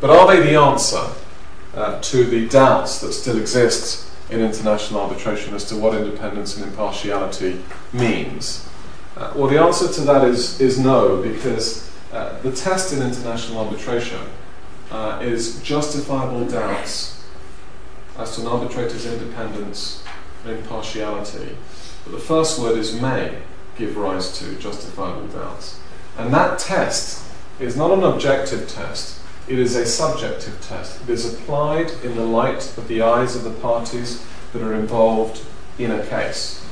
[0.00, 1.12] But are they the answer
[1.74, 6.66] uh, to the doubts that still exist in international arbitration as to what independence and
[6.66, 8.68] impartiality means?
[9.16, 13.58] Uh, well, the answer to that is, is no, because uh, the test in international
[13.58, 14.20] arbitration
[14.90, 17.24] uh, is justifiable doubts
[18.16, 20.02] as to an arbitrator's independence
[20.44, 21.56] and impartiality.
[22.08, 23.42] But the first word is may
[23.76, 25.78] give rise to justifiable doubts.
[26.16, 31.02] And that test is not an objective test, it is a subjective test.
[31.02, 35.42] It is applied in the light of the eyes of the parties that are involved
[35.78, 36.64] in a case.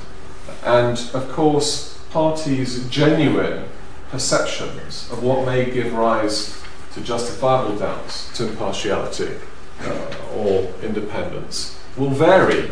[0.64, 3.68] And of course, parties' genuine
[4.10, 6.62] perceptions of what may give rise
[6.94, 9.36] to justifiable doubts, to impartiality
[9.82, 12.70] uh, or independence, will vary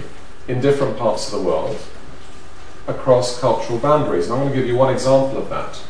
[0.49, 1.79] in different parts of the world
[2.87, 4.27] across cultural boundaries.
[4.27, 5.83] And I'm going to give you one example of that.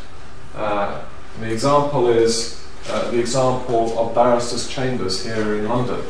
[0.54, 1.04] Uh,
[1.40, 6.00] the example is uh, the example of barristers' chambers here in London.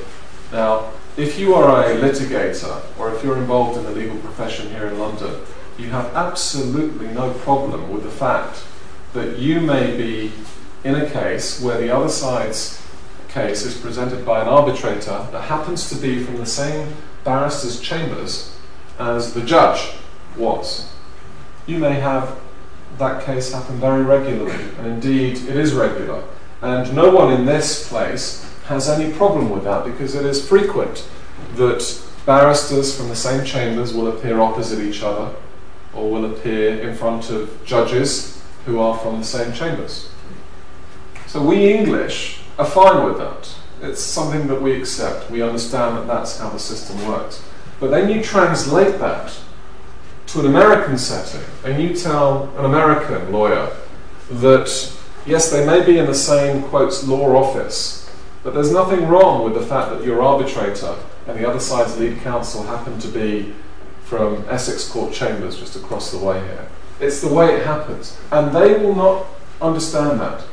[0.53, 4.87] Now, if you are a litigator or if you're involved in the legal profession here
[4.89, 5.41] in London,
[5.79, 8.65] you have absolutely no problem with the fact
[9.13, 10.33] that you may be
[10.83, 12.83] in a case where the other side's
[13.29, 16.95] case is presented by an arbitrator that happens to be from the same
[17.25, 18.57] barristers' chambers
[18.99, 19.95] as the judge
[20.37, 20.91] was.
[21.67, 22.39] You may have
[22.99, 26.23] that case happen very regularly, and indeed it is regular.
[26.63, 31.07] And no one in this place has any problem with that because it is frequent
[31.57, 35.35] that barristers from the same chambers will appear opposite each other
[35.93, 40.09] or will appear in front of judges who are from the same chambers.
[41.27, 43.55] So we English are fine with that.
[43.83, 45.31] It's something that we accept.
[45.31, 47.43] We understand that that's how the system works.
[47.81, 49.39] But then you translate that
[50.35, 53.71] to an American setting and you tell an American lawyer
[54.33, 54.93] that
[55.25, 58.11] yes, they may be in the same, quotes, law office,
[58.43, 60.97] but there's nothing wrong with the fact that your arbitrator
[61.29, 63.55] and the other side's lead counsel happen to be
[64.03, 66.69] from Essex Court Chambers just across the way here.
[66.99, 68.19] It's the way it happens.
[68.33, 69.27] And they will not
[69.63, 70.45] understand that.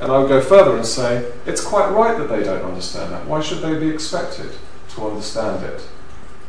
[0.00, 3.26] And I would go further and say, it's quite right that they don't understand that.
[3.26, 4.50] Why should they be expected
[4.90, 5.88] to understand it?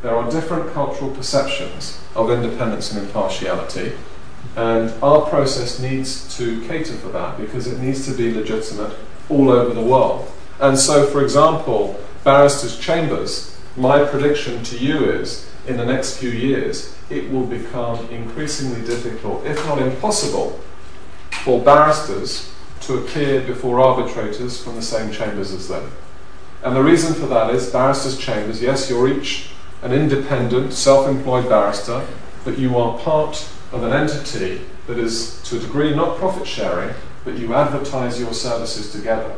[0.02, 3.92] There are different cultural perceptions of independence and impartiality,
[4.56, 8.96] and our process needs to cater for that because it needs to be legitimate
[9.28, 10.30] all over the world.
[10.58, 16.30] And so, for example, barristers' chambers, my prediction to you is in the next few
[16.30, 20.58] years, it will become increasingly difficult, if not impossible,
[21.44, 25.92] for barristers to appear before arbitrators from the same chambers as them.
[26.62, 29.50] And the reason for that is barristers' chambers, yes, you're each
[29.82, 32.06] an independent, self employed barrister,
[32.44, 36.94] but you are part of an entity that is, to a degree, not profit sharing,
[37.24, 39.34] but you advertise your services together.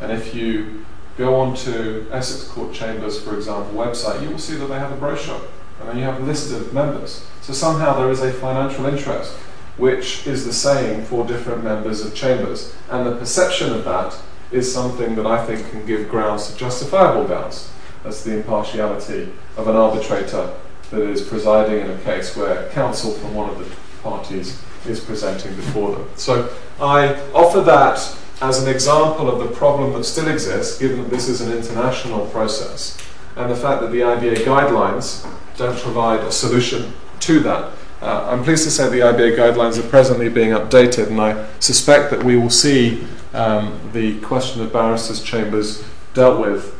[0.00, 0.84] And if you
[1.16, 4.96] go onto Essex Court Chambers, for example, website, you will see that they have a
[4.96, 5.40] brochure
[5.80, 7.26] and then you have a list of members.
[7.40, 9.34] So somehow there is a financial interest,
[9.76, 12.74] which is the same for different members of chambers.
[12.90, 14.16] And the perception of that
[14.50, 17.70] is something that I think can give grounds to justifiable doubts.
[18.04, 20.52] As the impartiality of an arbitrator
[20.90, 25.54] that is presiding in a case where counsel from one of the parties is presenting
[25.56, 26.06] before them.
[26.16, 31.10] So I offer that as an example of the problem that still exists, given that
[31.10, 32.98] this is an international process,
[33.36, 35.26] and the fact that the IBA guidelines
[35.56, 37.72] don't provide a solution to that.
[38.02, 42.10] Uh, I'm pleased to say the IBA guidelines are presently being updated, and I suspect
[42.10, 45.82] that we will see um, the question of barristers' chambers
[46.12, 46.73] dealt with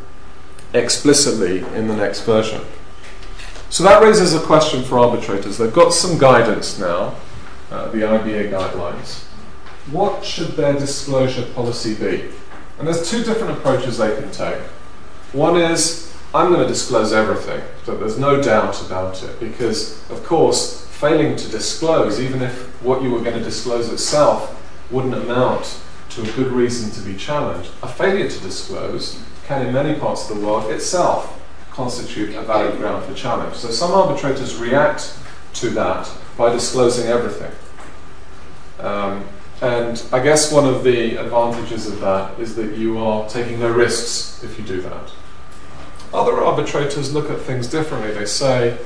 [0.74, 2.60] explicitly in the next version.
[3.70, 5.58] So that raises a question for arbitrators.
[5.58, 7.16] They've got some guidance now,
[7.70, 9.24] uh, the IBA guidelines.
[9.90, 12.30] What should their disclosure policy be?
[12.78, 14.60] And there's two different approaches they can take.
[15.32, 20.24] One is, I'm going to disclose everything, so there's no doubt about it, because, of
[20.24, 24.60] course, failing to disclose, even if what you were going to disclose itself
[24.90, 29.72] wouldn't amount to a good reason to be challenged, a failure to disclose can, in
[29.72, 31.40] many parts of the world, itself
[31.70, 33.56] constitute a valid ground for challenge.
[33.56, 35.16] So some arbitrators react
[35.54, 37.52] to that by disclosing everything.
[38.78, 39.24] Um,
[39.60, 43.70] and I guess one of the advantages of that is that you are taking no
[43.70, 45.12] risks if you do that.
[46.12, 48.12] Other arbitrators look at things differently.
[48.12, 48.78] They say,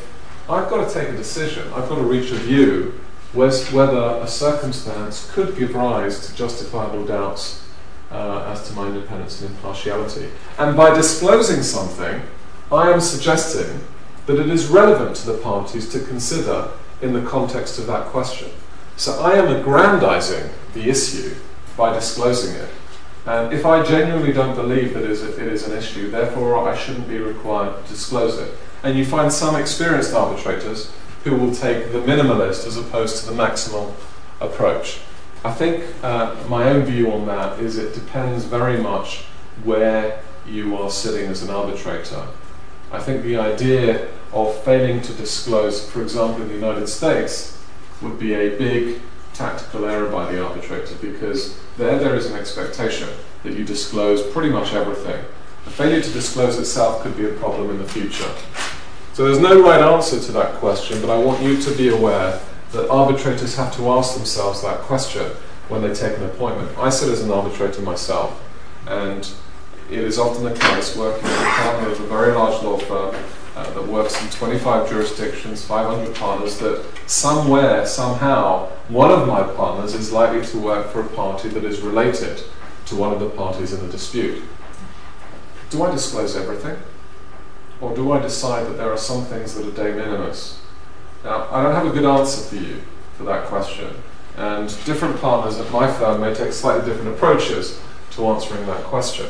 [0.49, 2.99] I've got to take a decision, I've got to reach a view
[3.33, 7.68] whether a circumstance could give rise to justifiable doubts
[8.11, 10.29] uh, as to my independence and impartiality.
[10.59, 12.23] And by disclosing something,
[12.71, 13.81] I am suggesting
[14.27, 18.51] that it is relevant to the parties to consider in the context of that question.
[18.97, 21.35] So I am aggrandizing the issue
[21.77, 22.69] by disclosing it.
[23.27, 26.77] And if I genuinely don't believe that it is, it is an issue, therefore I
[26.77, 28.55] shouldn't be required to disclose it.
[28.83, 30.93] And you find some experienced arbitrators
[31.25, 33.93] who will take the minimalist as opposed to the maximal
[34.41, 35.01] approach.
[35.45, 39.25] I think uh, my own view on that is it depends very much
[39.65, 42.27] where you are sitting as an arbitrator.
[42.91, 47.63] I think the idea of failing to disclose, for example, in the United States,
[48.01, 49.01] would be a big
[49.35, 53.09] tactical error by the arbitrator because there there is an expectation
[53.45, 55.25] that you disclose pretty much everything.
[55.67, 58.31] A failure to disclose itself could be a problem in the future.
[59.13, 62.41] So there's no right answer to that question, but I want you to be aware
[62.73, 65.33] that arbitrators have to ask themselves that question
[65.69, 66.77] when they take an appointment.
[66.79, 68.43] I sit as an arbitrator myself,
[68.87, 69.29] and
[69.91, 73.15] it is often the case working as a partner of a very large law firm
[73.57, 79.95] uh, that works in 25 jurisdictions, 500 partners, that somewhere, somehow, one of my partners
[79.95, 82.43] is likely to work for a party that is related
[82.87, 84.43] to one of the parties in the dispute.
[85.71, 86.79] Do I disclose everything?
[87.81, 90.61] Or do I decide that there are some things that are de minimis?
[91.25, 92.83] Now, I don't have a good answer for you
[93.17, 93.91] for that question,
[94.37, 97.81] and different partners at my firm may take slightly different approaches
[98.13, 99.27] to answering that question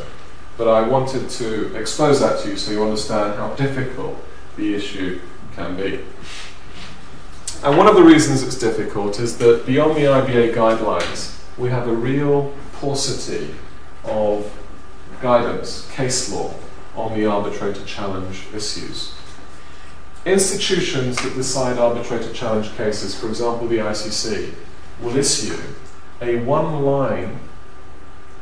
[0.58, 4.16] but I wanted to expose that to you so you understand how difficult
[4.56, 5.20] the issue
[5.54, 6.00] can be.
[7.62, 11.86] And one of the reasons it's difficult is that beyond the IBA guidelines, we have
[11.86, 13.54] a real paucity
[14.04, 14.52] of
[15.22, 16.52] guidance, case law,
[16.96, 19.14] on the arbitrator challenge issues.
[20.28, 24.52] Institutions that decide arbitrator challenge cases, for example the ICC,
[25.00, 25.58] will issue
[26.20, 27.40] a one line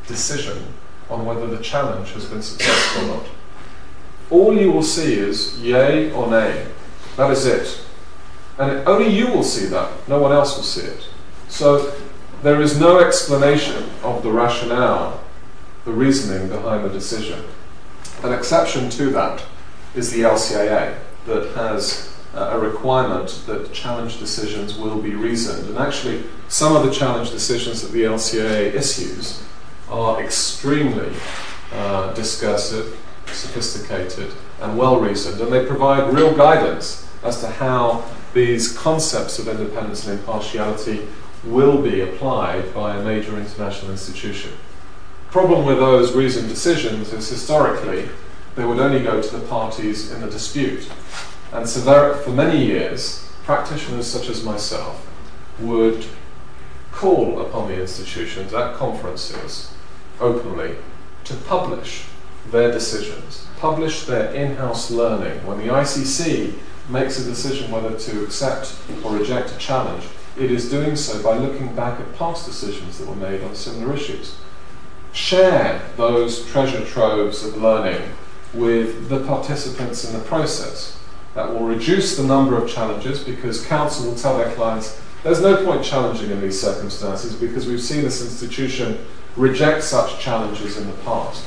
[0.05, 0.73] decision
[1.09, 3.25] on whether the challenge has been successful or not.
[4.29, 6.67] All you will see is yay or nay.
[7.15, 7.81] That is it.
[8.57, 11.07] And only you will see that, no one else will see it.
[11.47, 11.93] So
[12.43, 15.23] there is no explanation of the rationale,
[15.85, 17.45] the reasoning behind the decision.
[18.23, 19.43] An exception to that
[19.95, 20.97] is the LCIA,
[21.27, 25.67] that has a requirement that challenge decisions will be reasoned.
[25.69, 29.43] And actually, some of the challenge decisions that the LCIA issues
[29.89, 31.11] are extremely
[31.73, 32.97] uh, discursive,
[33.27, 38.03] sophisticated, and well reasoned, and they provide real guidance as to how
[38.33, 41.07] these concepts of independence and impartiality
[41.43, 44.51] will be applied by a major international institution.
[45.27, 48.09] The problem with those reasoned decisions is historically
[48.57, 50.89] they would only go to the parties in the dispute.
[51.53, 55.07] And so there, for many years, practitioners such as myself
[55.59, 56.05] would
[56.91, 59.73] call upon the institutions at conferences
[60.19, 60.75] openly
[61.25, 62.05] to publish
[62.49, 65.45] their decisions, publish their in house learning.
[65.45, 66.55] When the ICC
[66.89, 70.05] makes a decision whether to accept or reject a challenge,
[70.35, 73.93] it is doing so by looking back at past decisions that were made on similar
[73.93, 74.35] issues.
[75.13, 78.01] Share those treasure troves of learning
[78.57, 80.99] with the participants in the process.
[81.35, 85.63] That will reduce the number of challenges because counsel will tell their clients there's no
[85.65, 89.05] point challenging in these circumstances because we've seen this institution
[89.35, 91.43] reject such challenges in the past.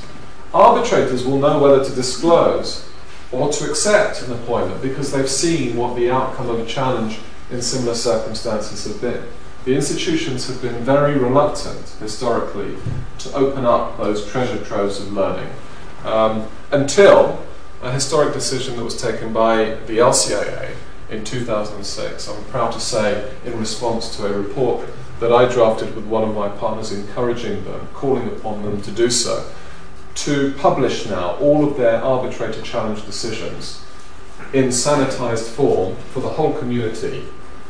[0.53, 2.89] Arbitrators will know whether to disclose
[3.33, 7.19] or to accept an appointment because they've seen what the outcome of a challenge
[7.51, 9.25] in similar circumstances have been.
[9.65, 12.77] The institutions have been very reluctant historically
[13.19, 15.51] to open up those treasure troves of learning
[16.05, 17.45] um, until
[17.83, 20.75] a historic decision that was taken by the LCIA
[21.09, 22.29] in 2006.
[22.29, 24.89] I'm proud to say, in response to a report
[25.19, 29.11] that I drafted with one of my partners, encouraging them, calling upon them to do
[29.11, 29.51] so,
[30.15, 33.85] to publish now all of their arbitrator challenge decisions
[34.53, 37.25] in sanitized form for the whole community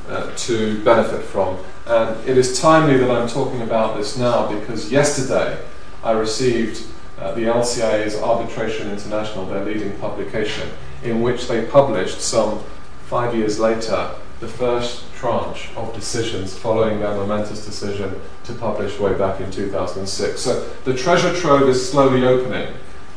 [0.09, 1.59] uh, to benefit from.
[1.87, 5.63] And it is timely that I'm talking about this now because yesterday
[6.03, 6.87] I received
[7.21, 10.69] uh, the LCIA's Arbitration International, their leading publication,
[11.03, 12.61] in which they published some
[13.07, 19.13] five years later the first tranche of decisions following their momentous decision to publish way
[19.13, 20.41] back in 2006.
[20.41, 22.73] So the treasure trove is slowly opening,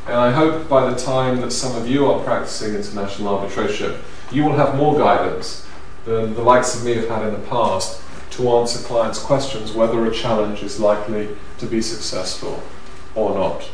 [0.06, 3.96] and I hope by the time that some of you are practicing international arbitration,
[4.30, 5.66] you will have more guidance
[6.04, 8.02] than the likes of me have had in the past
[8.32, 12.62] to answer clients' questions whether a challenge is likely to be successful
[13.14, 13.70] or not.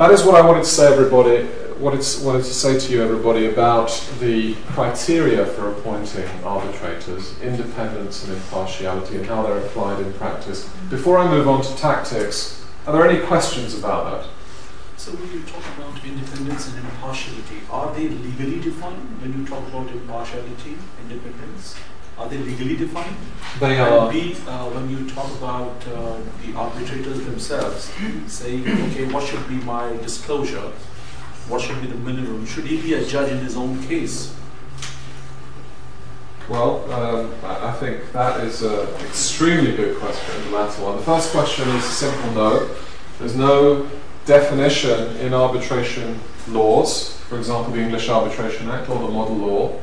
[0.00, 1.44] That is what I wanted to say, everybody.
[1.76, 8.24] What it's wanted to say to you, everybody, about the criteria for appointing arbitrators, independence
[8.24, 10.70] and impartiality, and how they're applied in practice.
[10.88, 14.30] Before I move on to tactics, are there any questions about that?
[14.96, 19.68] So when you talk about independence and impartiality, are they legally defined when you talk
[19.68, 20.78] about impartiality,
[21.10, 21.76] independence?
[22.20, 23.16] Are they legally defined?
[23.60, 24.12] They And are.
[24.12, 27.90] B, uh, when you talk about uh, the arbitrators themselves,
[28.26, 30.70] saying, okay, what should be my disclosure?
[31.48, 32.44] What should be the minimum?
[32.44, 34.34] Should he be a judge in his own case?
[36.50, 40.96] Well, um, I I think that is an extremely good question, the latter one.
[40.98, 42.68] The first question is a simple no.
[43.18, 43.88] There's no
[44.26, 49.80] definition in arbitration laws, for example, the English Arbitration Act or the model law,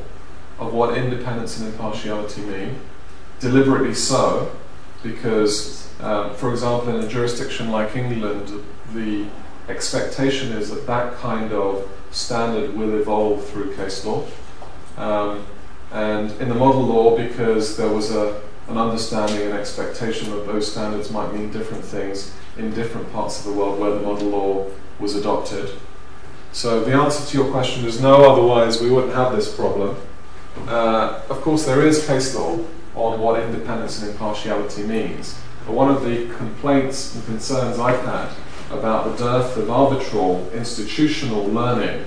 [0.58, 2.78] of what independence and impartiality mean.
[3.40, 4.50] Deliberately so,
[5.02, 9.26] because, um, for example, in a jurisdiction like England, the
[9.68, 14.24] expectation is that that kind of standard will evolve through case law.
[14.96, 15.46] Um,
[15.92, 20.70] and in the model law, because there was a, an understanding and expectation that those
[20.70, 24.66] standards might mean different things in different parts of the world where the model law
[24.98, 25.70] was adopted.
[26.52, 29.96] So the answer to your question is no, otherwise we wouldn't have this problem.
[30.66, 32.58] Uh, of course, there is case law
[32.94, 35.38] on what independence and impartiality means.
[35.66, 38.30] But one of the complaints and concerns I've had
[38.70, 42.04] about the dearth of arbitral institutional learning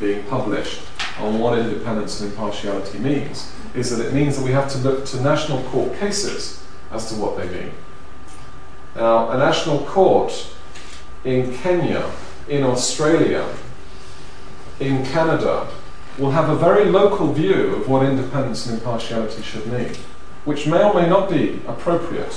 [0.00, 0.82] being published
[1.18, 5.04] on what independence and impartiality means is that it means that we have to look
[5.06, 7.72] to national court cases as to what they mean.
[8.94, 10.54] Now, a national court
[11.24, 12.10] in Kenya,
[12.48, 13.48] in Australia,
[14.80, 15.68] in Canada,
[16.18, 19.92] will have a very local view of what independence and impartiality should mean,
[20.44, 22.32] which may or may not be appropriate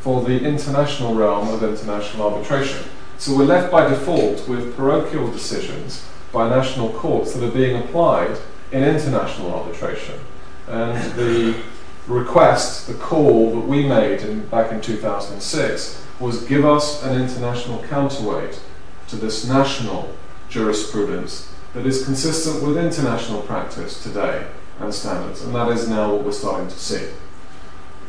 [0.00, 2.84] for the international realm of international arbitration.
[3.18, 8.36] So we're left by default with parochial decisions by national courts that are being applied
[8.72, 10.18] in international arbitration.
[10.66, 11.62] And the
[12.08, 17.82] request, the call that we made in, back in 2006 was give us an international
[17.84, 18.60] counterweight
[19.08, 20.12] to this national
[20.48, 24.46] jurisprudence that is consistent with international practice today
[24.78, 27.08] and standards, and that is now what we're starting to see.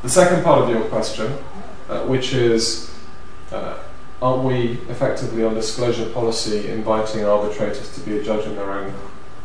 [0.01, 1.37] The second part of your question,
[1.87, 2.91] uh, which is
[3.51, 3.77] uh,
[4.21, 8.93] aren't we effectively on disclosure policy inviting arbitrators to be a judge in their own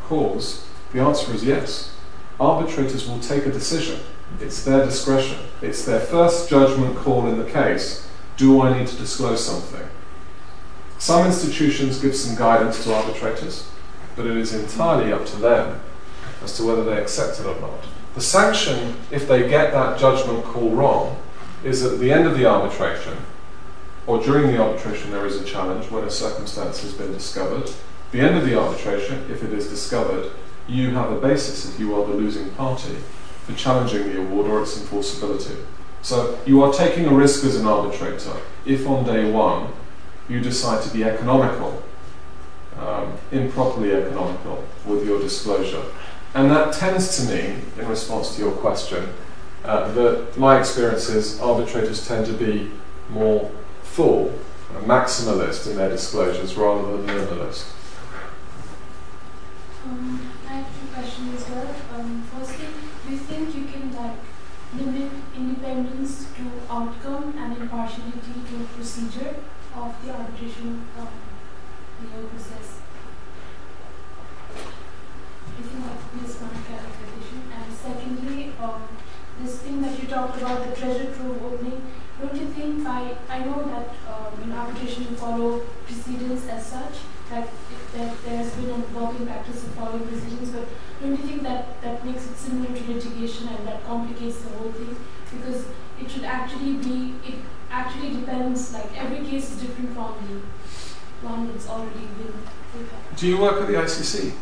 [0.05, 0.67] cause?
[0.93, 1.95] The answer is yes.
[2.41, 4.01] Arbitrators will take a decision.
[4.41, 5.39] It's their discretion.
[5.63, 8.09] It's their first judgment call in the case.
[8.37, 9.87] Do I need to disclose something?
[10.99, 13.69] Some institutions give some guidance to arbitrators,
[14.19, 15.81] but it is entirely up to them
[16.43, 17.85] as to whether they accept it or not.
[18.17, 21.17] The sanction, if they get that judgment call wrong,
[21.63, 23.17] is at the end of the arbitration,
[24.09, 27.71] or during the arbitration there is a challenge when a circumstance has been discovered.
[28.11, 30.33] The end of the arbitration, if it is discovered,
[30.67, 32.97] you have a basis if you are the losing party
[33.45, 35.65] for challenging the award or its enforceability.
[36.03, 39.73] So you are taking a risk as an arbitrator if on day one
[40.29, 41.83] you decide to be economical,
[42.79, 45.83] um, improperly economical with your disclosure.
[46.35, 49.09] And that tends to mean, in response to your question,
[49.65, 52.71] uh, that my experience is arbitrators tend to be
[53.11, 53.51] more
[53.83, 54.33] full,
[54.85, 57.73] maximalist in their disclosures rather than minimalist.
[59.85, 61.75] Um, I have two questions as well.
[61.95, 62.67] Um, firstly,
[63.07, 64.17] do you think you can like
[64.77, 69.37] limit independence to outcome and impartiality to procedure
[69.75, 71.09] of the arbitration um,
[96.59, 97.35] actually be, it
[97.71, 100.41] actually depends, like every case is different from the
[101.23, 102.33] one that's already been.
[103.17, 104.33] Do you work at the ICC?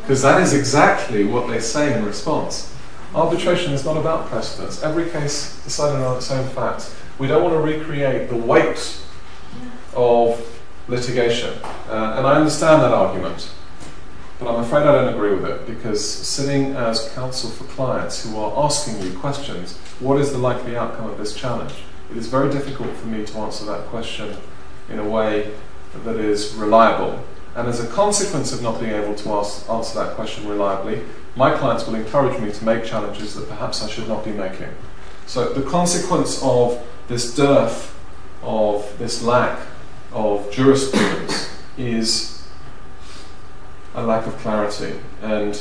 [0.00, 2.74] Because that is exactly what they say in response.
[3.14, 4.82] Arbitration is not about precedents.
[4.82, 6.96] Every case decided on its own facts.
[7.18, 9.00] We don't want to recreate the weight
[9.94, 11.58] of litigation.
[11.88, 13.52] Uh, and I understand that argument.
[14.38, 18.38] But I'm afraid I don't agree with it because sitting as counsel for clients who
[18.38, 21.74] are asking you questions, what is the likely outcome of this challenge?
[22.10, 24.36] It is very difficult for me to answer that question
[24.90, 25.52] in a way
[26.04, 27.24] that is reliable.
[27.54, 31.02] And as a consequence of not being able to ask, answer that question reliably,
[31.36, 34.68] my clients will encourage me to make challenges that perhaps I should not be making.
[35.26, 37.96] So the consequence of this dearth,
[38.42, 39.60] of this lack
[40.12, 42.46] of jurisprudence, is
[43.94, 44.98] a lack of clarity.
[45.22, 45.60] And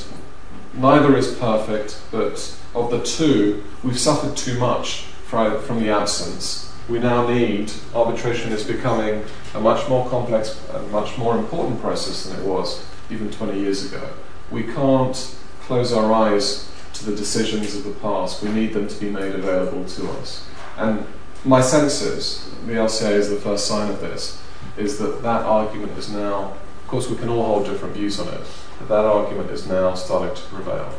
[0.73, 6.68] neither is perfect, but of the two, we've suffered too much from the absence.
[6.90, 9.24] We now need, arbitration is becoming
[9.54, 13.86] a much more complex and much more important process than it was even 20 years
[13.86, 14.10] ago.
[14.50, 18.42] We can't close our eyes to the decisions of the past.
[18.42, 20.48] We need them to be made available to us.
[20.78, 21.06] And
[21.46, 24.42] my sense is, the LCIA is the first sign of this,
[24.76, 28.30] is that that argument is now, of course we can all hold different views on
[28.30, 28.42] it,
[28.80, 30.92] but that argument is now starting to prevail.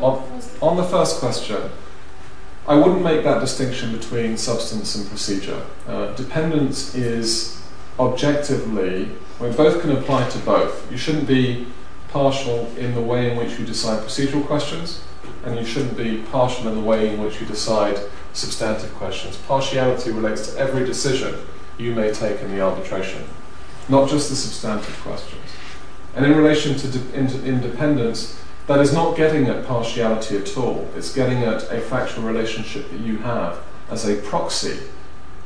[0.00, 1.70] On, on the first question,
[2.68, 5.64] I wouldn't make that distinction between substance and procedure.
[5.86, 7.62] Uh, dependence is
[7.98, 9.08] objectively,
[9.40, 10.92] mean, both can apply to both.
[10.92, 11.66] You shouldn't be
[12.10, 15.02] partial in the way in which you decide procedural questions,
[15.46, 17.98] and you shouldn't be partial in the way in which you decide
[18.34, 19.38] substantive questions.
[19.48, 21.36] Partiality relates to every decision
[21.78, 23.24] you may take in the arbitration,
[23.88, 25.40] not just the substantive questions.
[26.14, 28.38] And in relation to de- in- independence,
[28.68, 30.88] that is not getting at partiality at all.
[30.94, 33.58] It's getting at a factual relationship that you have
[33.90, 34.78] as a proxy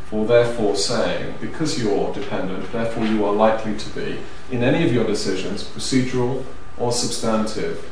[0.06, 4.18] for therefore saying, because you're dependent, therefore you are likely to be,
[4.50, 6.44] in any of your decisions, procedural
[6.76, 7.90] or substantive,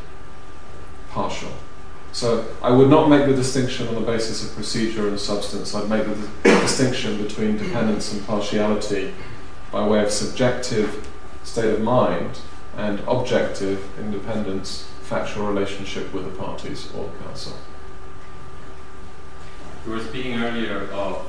[1.10, 1.52] partial.
[2.12, 5.74] So I would not make the distinction on the basis of procedure and substance.
[5.74, 9.14] I'd make the distinction between dependence and partiality
[9.70, 11.08] by way of subjective
[11.44, 12.40] state of mind
[12.76, 17.56] and objective independence, factual relationship with the parties or the counsel.
[19.84, 21.26] You were speaking earlier of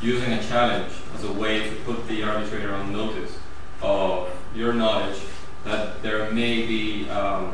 [0.00, 3.36] using a challenge as a way to put the arbitrator on notice
[3.82, 5.18] of your knowledge
[5.64, 7.52] that there may be, um,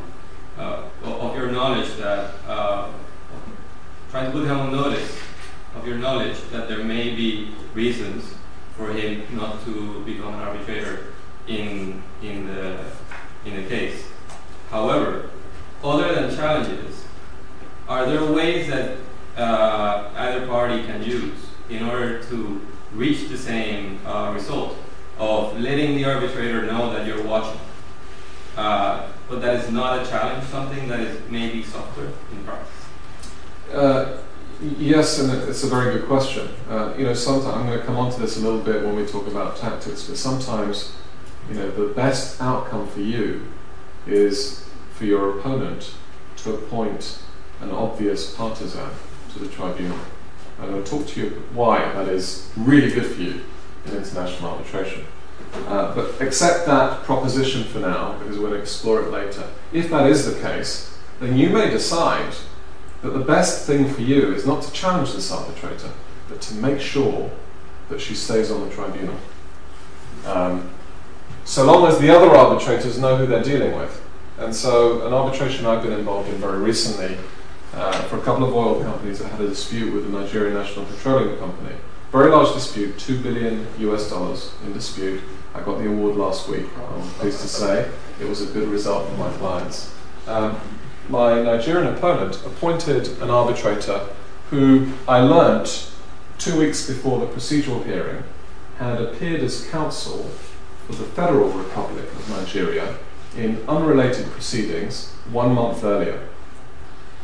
[0.56, 2.88] uh, of your knowledge that, uh,
[4.12, 5.18] trying to put him on notice
[5.74, 8.32] of your knowledge that there may be reasons
[8.76, 11.06] for him not to become an arbitrator
[11.48, 12.78] in, in, the,
[13.44, 14.06] in the case.
[14.70, 15.30] However,
[15.82, 17.04] other than challenges,
[17.88, 18.96] are there ways that
[19.36, 22.60] uh, either party can use in order to
[22.92, 24.76] reach the same uh, result
[25.18, 27.60] of letting the arbitrator know that you're watching?
[28.56, 32.74] Uh, but that is not a challenge, something that is maybe softer in practice.
[33.72, 34.18] Uh,
[34.78, 36.48] yes, and it's a very good question.
[36.68, 38.96] Uh, you know, sometimes I'm going to come on to this a little bit when
[38.96, 40.96] we talk about tactics, but sometimes,
[41.48, 43.46] you know, the best outcome for you
[44.06, 44.67] is
[44.98, 45.94] for your opponent
[46.38, 47.22] to appoint
[47.60, 48.90] an obvious partisan
[49.32, 49.98] to the tribunal.
[50.60, 53.42] And I'll talk to you why that is really good for you
[53.86, 55.04] in international arbitration.
[55.68, 59.48] Uh, but accept that proposition for now because we're going to explore it later.
[59.72, 62.34] If that is the case, then you may decide
[63.02, 65.92] that the best thing for you is not to challenge this arbitrator,
[66.28, 67.30] but to make sure
[67.88, 69.16] that she stays on the tribunal.
[70.26, 70.70] Um,
[71.44, 74.04] so long as the other arbitrators know who they're dealing with.
[74.38, 77.18] And so, an arbitration I've been involved in very recently
[77.74, 80.84] uh, for a couple of oil companies that had a dispute with the Nigerian National
[80.84, 81.74] Petroleum Company.
[82.12, 85.20] Very large dispute, 2 billion US dollars in dispute.
[85.54, 87.90] I got the award last week, I'm pleased to say.
[88.20, 89.92] It was a good result for my clients.
[90.26, 90.60] Um,
[91.08, 94.06] my Nigerian opponent appointed an arbitrator
[94.50, 95.90] who I learnt
[96.38, 98.22] two weeks before the procedural hearing
[98.78, 100.30] had appeared as counsel
[100.86, 102.96] for the Federal Republic of Nigeria
[103.38, 106.28] in unrelated proceedings one month earlier.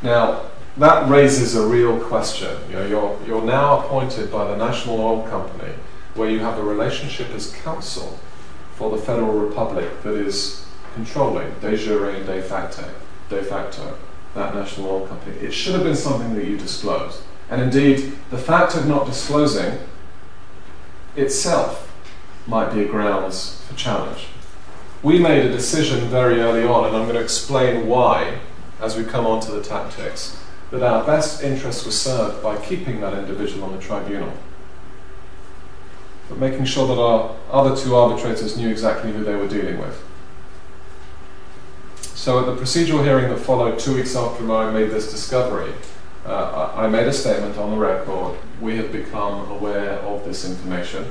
[0.02, 0.46] Now,
[0.76, 2.56] that raises a real question.
[2.68, 5.72] You know, you're, you're now appointed by the national oil company
[6.14, 8.18] where you have a relationship as counsel
[8.76, 12.88] for the Federal Republic that is controlling de jure and de facto,
[13.28, 13.96] de facto
[14.34, 15.36] that national oil company.
[15.38, 17.22] It should have been something that you disclosed.
[17.50, 19.78] And indeed, the fact of not disclosing
[21.16, 21.92] itself
[22.46, 24.26] might be a grounds for challenge.
[25.04, 28.38] We made a decision very early on, and I'm going to explain why
[28.80, 30.36] as we come on to the tactics,
[30.70, 34.32] that our best interests were served by keeping that individual on the tribunal.
[36.30, 40.02] But making sure that our other two arbitrators knew exactly who they were dealing with.
[42.00, 45.74] So at the procedural hearing that followed two weeks after I made this discovery,
[46.24, 48.38] uh, I made a statement on the record.
[48.58, 51.10] We have become aware of this information.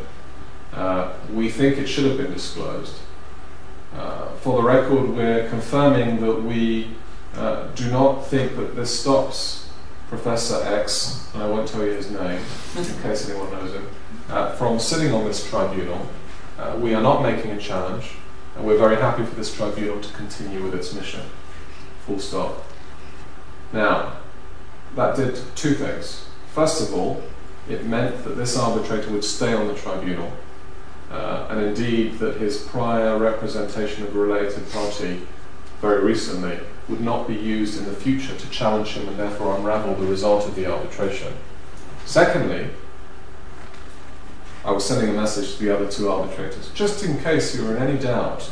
[0.73, 3.02] Uh, we think it should have been disclosed.
[3.95, 6.89] Uh, for the record, we're confirming that we
[7.35, 9.69] uh, do not think that this stops
[10.09, 12.41] Professor X, and I won't tell you his name
[12.77, 13.87] in case anyone knows him,
[14.29, 16.07] uh, from sitting on this tribunal.
[16.77, 18.11] We are not making a challenge,
[18.55, 21.21] and we're very happy for this tribunal to continue with its mission.
[22.05, 22.63] Full stop.
[23.73, 24.17] Now,
[24.95, 26.25] that did two things.
[26.53, 27.23] First of all,
[27.67, 30.31] it meant that this arbitrator would stay on the tribunal,
[31.13, 35.21] uh, and indeed that his prior representation of a related party
[35.79, 36.59] very recently
[36.89, 40.45] would not be used in the future to challenge him and therefore unravel the result
[40.45, 41.31] of the arbitration.
[42.05, 42.67] Secondly,
[44.65, 47.75] I was sending a message to the other two arbitrators, just in case you were
[47.75, 48.51] in any doubt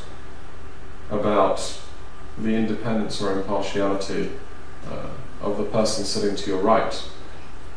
[1.10, 1.82] about
[2.38, 4.32] the independence or impartiality
[4.88, 5.08] uh,
[5.42, 7.04] of the person sitting to your right.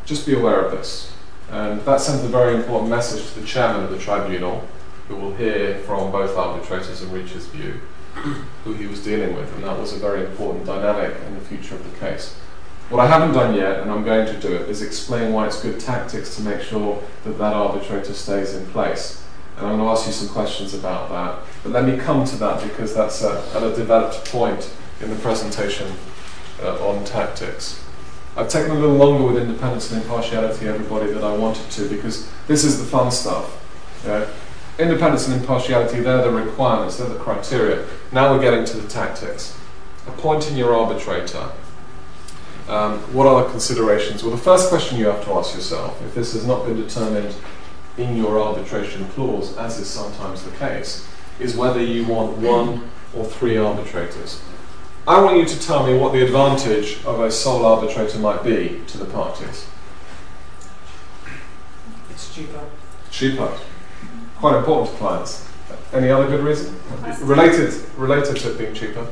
[0.05, 1.13] Just be aware of this.
[1.51, 4.67] And that sends a very important message to the chairman of the tribunal,
[5.09, 7.81] who will hear from both arbitrators and reach his view
[8.65, 11.75] who he was dealing with, and that was a very important dynamic in the future
[11.75, 12.37] of the case.
[12.91, 15.61] What I haven't done yet, and I'm going to do it, is explain why it's
[15.61, 19.25] good tactics to make sure that that arbitrator stays in place.
[19.57, 21.43] And I'm going to ask you some questions about that.
[21.63, 25.17] But let me come to that because that's a, at a developed point in the
[25.17, 25.91] presentation
[26.63, 27.83] uh, on tactics.
[28.37, 32.31] I've taken a little longer with independence and impartiality, everybody, than I wanted to because
[32.49, 33.61] this is the fun stuff.
[34.05, 34.27] Yeah?
[34.77, 37.87] Independence and impartiality, they're the requirements, they're the criteria.
[38.11, 39.57] Now we're getting to the tactics.
[40.09, 41.53] Appointing your arbitrator.
[42.69, 44.25] Um, what are the considerations?
[44.25, 47.37] Well, the first question you have to ask yourself, if this has not been determined
[47.99, 51.07] in your arbitration clause, as is sometimes the case,
[51.39, 54.43] is whether you want one or three arbitrators.
[55.07, 58.81] I want you to tell me what the advantage of a sole arbitrator might be
[58.89, 59.69] to the parties.
[62.11, 62.65] It's cheaper.
[63.11, 63.57] Cheaper
[64.45, 65.49] quite important to clients.
[65.95, 66.77] Any other good reason?
[67.21, 69.01] Related, related to it being cheaper?
[69.01, 69.09] It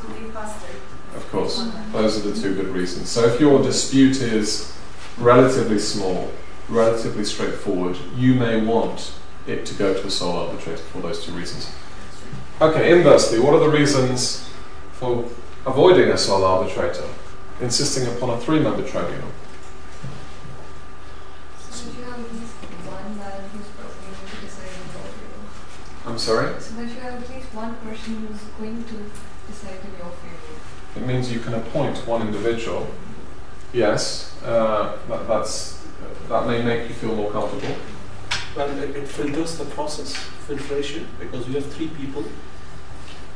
[0.00, 0.68] could be faster.
[1.14, 3.10] Of course, those are the two good reasons.
[3.10, 4.74] So if your dispute is
[5.18, 6.32] relatively small,
[6.70, 9.12] relatively straightforward, you may want
[9.46, 11.70] it to go to a sole arbitrator for those two reasons.
[12.62, 14.48] Okay, inversely, what are the reasons
[14.92, 15.28] for
[15.66, 17.04] avoiding a sole arbitrator,
[17.60, 19.28] insisting upon a three-member tribunal?
[26.16, 26.58] I'm sorry?
[26.62, 29.10] So that you have at least one person who's going to
[29.48, 30.96] decide in your favor.
[30.96, 32.88] It means you can appoint one individual.
[33.74, 35.86] Yes, uh, that, that's,
[36.30, 37.76] that may make you feel more comfortable.
[38.56, 42.24] Well, it, it filters the process, filtration, because you have three people.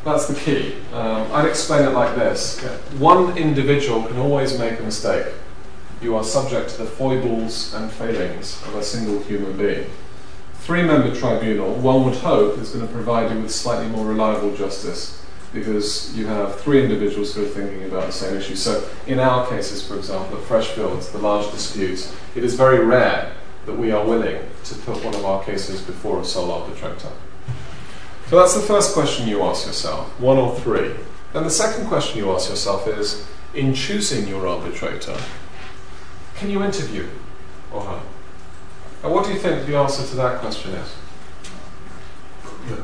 [0.03, 0.76] That's the key.
[0.95, 2.62] Um, I'd explain it like this.
[2.97, 5.26] One individual can always make a mistake.
[6.01, 9.91] You are subject to the foibles and failings of a single human being
[10.70, 15.20] three-member tribunal, one would hope, is going to provide you with slightly more reliable justice
[15.52, 18.54] because you have three individuals who are thinking about the same issue.
[18.54, 23.32] So in our cases, for example, at Freshfields, the large disputes, it is very rare
[23.66, 27.10] that we are willing to put one of our cases before a sole arbitrator.
[28.28, 30.94] So that's the first question you ask yourself, one or three.
[31.32, 35.16] Then the second question you ask yourself is, in choosing your arbitrator,
[36.36, 37.08] can you interview
[37.72, 38.02] or her?
[39.03, 40.94] And what do you think the answer to that question is?
[42.68, 42.76] Yeah.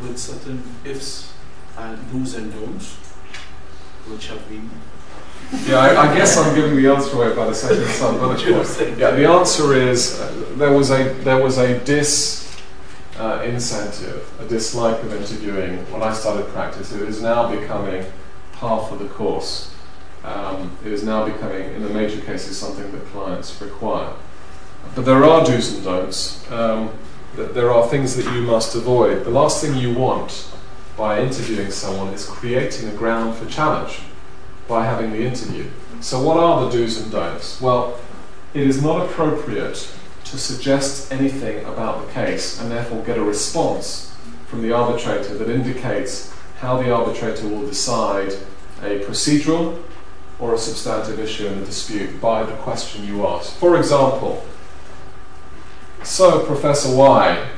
[0.00, 1.32] With certain ifs
[1.76, 2.94] and do's and don'ts,
[4.06, 4.70] which have been.
[5.66, 8.98] Yeah, I, I guess I'm giving the answer away by the second some bullet point.
[8.98, 12.56] Yeah, the answer is uh, there was a there was a dis
[13.18, 16.92] uh, incentive, a dislike of interviewing when I started practice.
[16.92, 18.04] It is now becoming
[18.54, 19.74] half of the course.
[20.24, 24.12] Um, it is now becoming, in the major cases, something that clients require.
[24.94, 26.50] But there are do's and don'ts.
[26.50, 26.90] Um,
[27.34, 29.24] there are things that you must avoid.
[29.24, 30.50] The last thing you want
[30.96, 34.00] by interviewing someone is creating a ground for challenge
[34.68, 35.66] by having the interview.
[36.00, 37.60] So, what are the do's and don'ts?
[37.60, 37.98] Well,
[38.52, 39.88] it is not appropriate
[40.24, 44.16] to to suggest anything about the case and therefore get a response
[44.46, 48.32] from the arbitrator that indicates how the arbitrator will decide
[48.80, 49.78] a procedural
[50.38, 53.52] or a substantive issue in the dispute by the question you ask.
[53.56, 54.42] For example,
[56.04, 57.48] so Professor Y,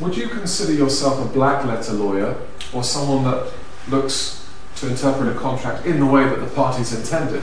[0.00, 2.36] would you consider yourself a black letter lawyer
[2.72, 3.52] or someone that
[3.88, 7.42] looks to interpret a contract in the way that the parties intended?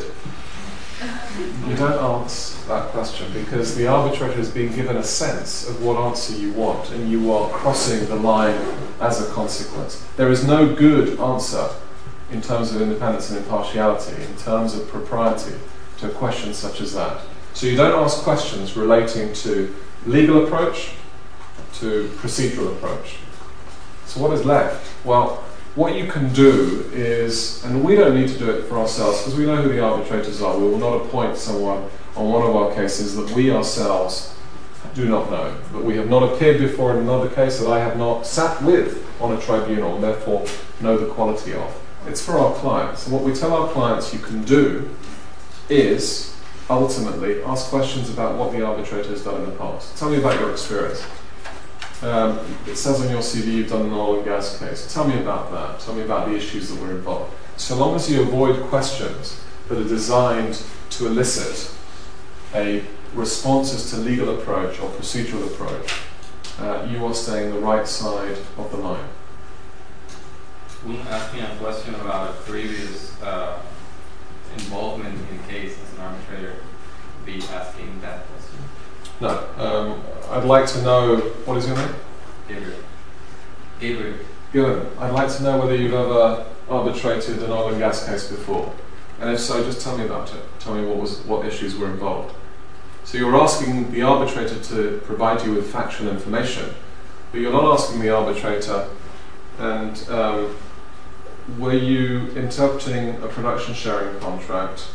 [1.67, 5.97] You don't answer that question because the arbitrator has been given a sense of what
[5.97, 8.59] answer you want and you are crossing the line
[8.99, 10.05] as a consequence.
[10.15, 11.69] There is no good answer
[12.31, 15.55] in terms of independence and impartiality, in terms of propriety,
[15.97, 17.21] to a question such as that.
[17.53, 19.73] So you don't ask questions relating to
[20.05, 20.91] legal approach
[21.75, 23.17] to procedural approach.
[24.05, 25.05] So what is left?
[25.05, 25.43] Well,
[25.75, 29.35] what you can do is, and we don't need to do it for ourselves because
[29.35, 30.57] we know who the arbitrators are.
[30.57, 34.35] We will not appoint someone on one of our cases that we ourselves
[34.93, 37.97] do not know, but we have not appeared before in another case that I have
[37.97, 40.45] not sat with on a tribunal and therefore
[40.79, 41.81] know the quality of.
[42.05, 43.07] It's for our clients.
[43.07, 44.89] And what we tell our clients you can do
[45.69, 46.32] is
[46.73, 49.97] ultimately ask questions about what the arbitrator has done in the past.
[49.97, 51.05] Tell me about your experience.
[52.01, 54.93] Um, it says on your CV you've done an oil and gas case.
[54.93, 55.79] Tell me about that.
[55.79, 57.33] Tell me about the issues that were involved.
[57.55, 60.61] So long as you avoid questions that are designed
[60.91, 61.73] to elicit
[62.53, 66.01] a responses to legal approach or procedural approach,
[66.59, 69.07] uh, you are staying the right side of the line.
[70.83, 73.61] When asking a question about a previous uh,
[74.53, 76.55] involvement in a case as an arbitrator,
[77.25, 78.59] be asking that question?
[79.21, 79.47] No.
[79.57, 81.95] Um, I'd like to know, what is your name?
[82.47, 82.79] Gabriel.
[83.79, 84.17] Gabriel.
[84.51, 84.97] Good.
[84.99, 88.73] I'd like to know whether you've ever arbitrated an oil and gas case before.
[89.19, 90.41] And if so, just tell me about it.
[90.59, 92.35] Tell me what was what issues were involved.
[93.05, 96.73] So you're asking the arbitrator to provide you with factual information,
[97.31, 98.87] but you're not asking the arbitrator,
[99.59, 100.55] and um,
[101.57, 104.87] were you interpreting a production sharing contract?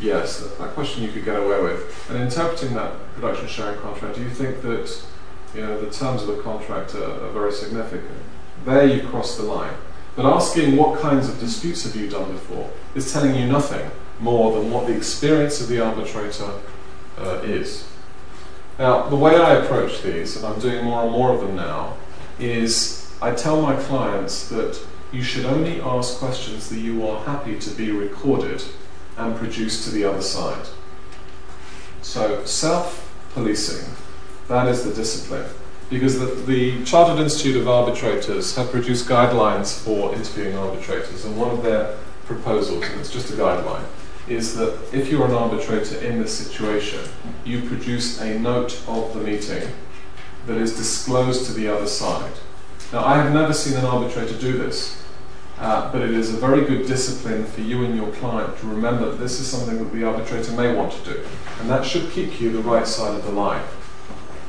[0.00, 2.08] Yes, that, that question you could get away with.
[2.10, 5.02] And interpreting that production sharing contract, do you think that
[5.54, 8.18] you know the terms of the contract are, are very significant?
[8.64, 9.74] There you cross the line.
[10.16, 14.52] But asking what kinds of disputes have you done before is telling you nothing more
[14.58, 16.52] than what the experience of the arbitrator
[17.18, 17.86] uh, is.
[18.78, 21.96] Now, the way I approach these, and I'm doing more and more of them now,
[22.38, 24.80] is I tell my clients that
[25.12, 28.62] you should only ask questions that you are happy to be recorded
[29.16, 30.66] and produced to the other side.
[32.02, 33.92] So, self policing,
[34.48, 35.46] that is the discipline.
[35.90, 41.50] Because the, the Chartered Institute of Arbitrators have produced guidelines for interviewing arbitrators, and one
[41.50, 41.96] of their
[42.26, 43.84] proposals, and it's just a guideline,
[44.28, 47.00] is that if you're an arbitrator in this situation,
[47.44, 49.68] you produce a note of the meeting
[50.46, 52.32] that is disclosed to the other side.
[52.92, 55.00] Now, I have never seen an arbitrator do this,
[55.58, 59.10] uh, but it is a very good discipline for you and your client to remember
[59.10, 61.24] that this is something that the arbitrator may want to do,
[61.60, 63.62] and that should keep you the right side of the line.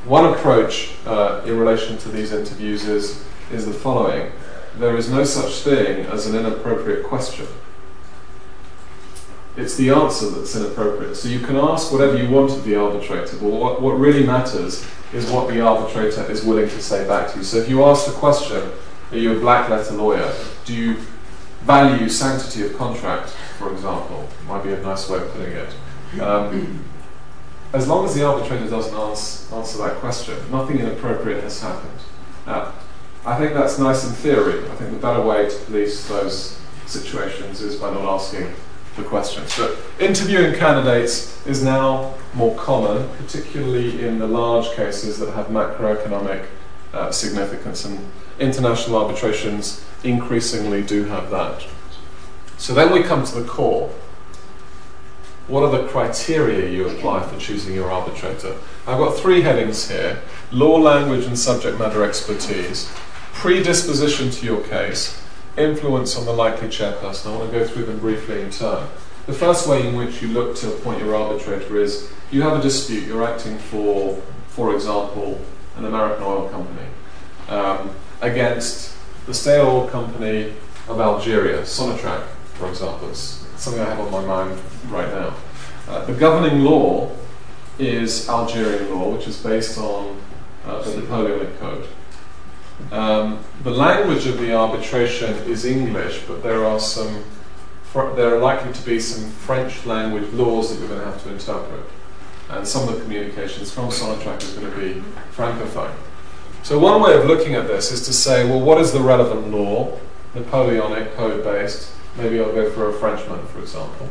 [0.06, 4.32] One approach uh, in relation to these interviews is, is the following
[4.76, 7.46] there is no such thing as an inappropriate question.
[9.56, 11.14] It's the answer that's inappropriate.
[11.16, 14.86] So you can ask whatever you want of the arbitrator, but what, what really matters
[15.12, 17.44] is what the arbitrator is willing to say back to you.
[17.44, 18.70] So if you ask the question,
[19.10, 20.32] are you a black letter lawyer?
[20.64, 20.96] Do you
[21.62, 24.28] value sanctity of contract, for example?
[24.46, 25.74] Might be a nice way of putting it.
[26.20, 26.84] Um,
[27.72, 32.00] as long as the arbitrator doesn't answer, answer that question, nothing inappropriate has happened.
[32.46, 32.72] Now,
[33.24, 34.68] I think that's nice in theory.
[34.68, 38.52] I think the better way to police those situations is by not asking
[38.96, 39.56] the questions.
[39.56, 46.46] But interviewing candidates is now more common, particularly in the large cases that have macroeconomic
[46.92, 47.98] uh, significance, and
[48.38, 51.66] international arbitrations increasingly do have that.
[52.58, 53.90] So then we come to the core.
[55.48, 58.56] What are the criteria you apply for choosing your arbitrator?
[58.86, 60.22] I've got three headings here
[60.52, 62.92] law, language, and subject matter expertise,
[63.32, 65.20] predisposition to your case,
[65.56, 67.32] influence on the likely chairperson.
[67.32, 68.88] I want to go through them briefly in turn.
[69.26, 72.62] The first way in which you look to appoint your arbitrator is you have a
[72.62, 75.40] dispute, you're acting for, for example,
[75.76, 76.86] an American oil company
[77.48, 77.90] um,
[78.20, 78.96] against
[79.26, 80.54] the state oil company
[80.88, 82.24] of Algeria, Sonatrach,
[82.54, 83.10] for example.
[83.10, 85.34] It's something I have on my mind right now.
[85.88, 87.10] Uh, the governing law
[87.78, 90.20] is Algerian law, which is based on
[90.64, 91.86] uh, the Napoleonic Code.
[92.90, 97.24] Um, the language of the arbitration is English, but there are some,
[97.94, 101.30] there are likely to be some French language laws that you're going to have to
[101.30, 101.84] interpret.
[102.50, 105.02] and some of the communications from Sonatrach is going to be
[105.34, 105.94] francophone.
[106.62, 109.50] So one way of looking at this is to say, well, what is the relevant
[109.50, 109.98] law?
[110.34, 111.90] Napoleonic, code-based.
[112.16, 114.08] Maybe I'll go for a Frenchman, for example.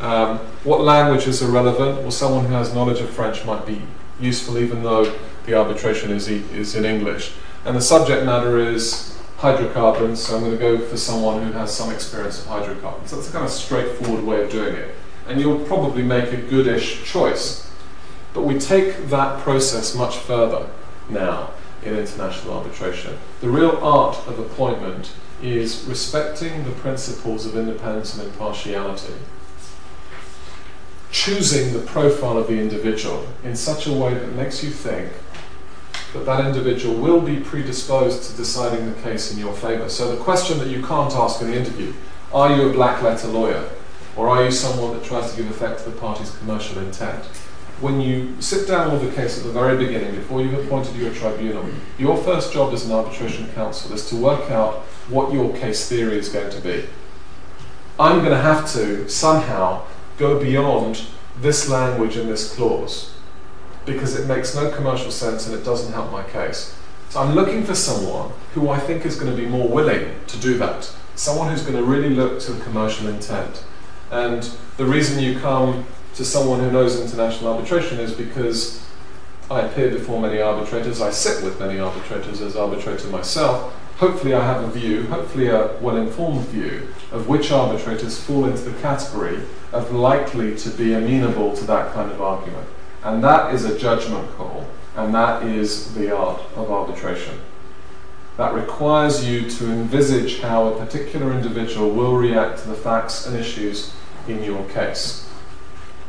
[0.00, 2.02] Um, what language is relevant?
[2.02, 3.80] Well, someone who has knowledge of French might be
[4.20, 5.12] useful, even though
[5.46, 7.32] the arbitration is, e- is in English.
[7.68, 11.70] And the subject matter is hydrocarbons, so I'm going to go for someone who has
[11.70, 13.10] some experience of hydrocarbons.
[13.10, 14.94] That's a kind of straightforward way of doing it.
[15.26, 17.70] And you'll probably make a goodish choice.
[18.32, 20.70] But we take that process much further
[21.10, 21.50] now
[21.82, 23.18] in international arbitration.
[23.42, 25.12] The real art of appointment
[25.42, 29.12] is respecting the principles of independence and impartiality,
[31.10, 35.12] choosing the profile of the individual in such a way that makes you think
[36.12, 39.88] that that individual will be predisposed to deciding the case in your favour.
[39.88, 41.92] So the question that you can't ask in the interview,
[42.32, 43.68] are you a black letter lawyer?
[44.16, 47.24] Or are you someone that tries to give effect to the party's commercial intent?
[47.80, 51.14] When you sit down with the case at the very beginning, before you've appointed your
[51.14, 51.64] tribunal,
[51.98, 54.78] your first job as an arbitration counsel is to work out
[55.08, 56.86] what your case theory is going to be.
[58.00, 59.84] I'm going to have to somehow
[60.16, 61.02] go beyond
[61.40, 63.14] this language and this clause
[63.88, 66.76] because it makes no commercial sense and it doesn't help my case.
[67.08, 70.36] So I'm looking for someone who I think is going to be more willing to
[70.38, 70.92] do that.
[71.14, 73.64] Someone who's going to really look to the commercial intent.
[74.10, 78.84] And the reason you come to someone who knows international arbitration is because
[79.50, 83.74] I appear before many arbitrators, I sit with many arbitrators as arbitrator myself.
[83.96, 88.62] Hopefully, I have a view, hopefully, a well informed view of which arbitrators fall into
[88.62, 89.40] the category
[89.72, 92.68] of likely to be amenable to that kind of argument.
[93.04, 97.40] And that is a judgment call, and that is the art of arbitration.
[98.36, 103.36] That requires you to envisage how a particular individual will react to the facts and
[103.36, 103.92] issues
[104.26, 105.28] in your case.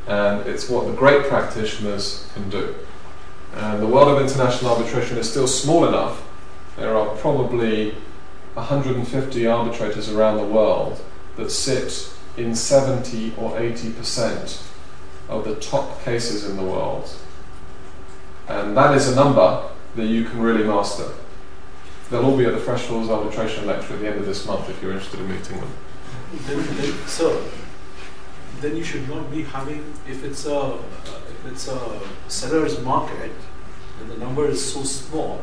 [0.07, 2.75] And it's what the great practitioners can do.
[3.55, 6.23] And the world of international arbitration is still small enough.
[6.77, 7.95] There are probably
[8.53, 11.01] 150 arbitrators around the world
[11.35, 14.63] that sit in 70 or 80 percent
[15.29, 17.09] of the top cases in the world.
[18.47, 21.09] And that is a number that you can really master.
[22.09, 24.81] They'll all be at the Freshfields Arbitration Lecture at the end of this month if
[24.81, 25.71] you're interested in meeting them.
[26.47, 27.43] Then, then, so,
[28.61, 30.79] then you should not be having, if it's a,
[31.29, 33.31] if it's a seller's market,
[34.01, 35.41] and the number is so small,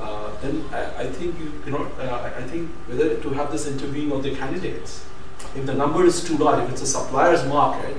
[0.00, 4.10] uh, then I, I think you cannot, uh, I think whether to have this interviewing
[4.12, 5.06] of the candidates.
[5.54, 7.96] If the number is too large, if it's a supplier's market,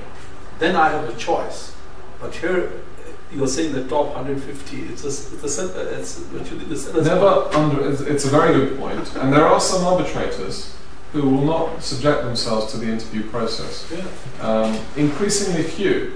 [0.59, 1.73] then I have a choice.
[2.19, 2.71] But here,
[3.33, 5.07] you're saying the top 150, it's a,
[5.45, 9.31] it's a, it's virtually the seller's Never under, it's- it's a very good point, and
[9.33, 10.73] there are some arbitrators
[11.13, 13.91] who will not subject themselves to the interview process.
[13.91, 14.05] Yeah.
[14.45, 16.13] Um, increasingly few.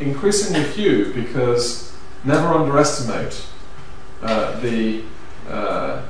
[0.00, 1.92] Increasingly few because
[2.24, 3.44] never underestimate
[4.22, 5.02] uh, the
[5.48, 6.02] uh,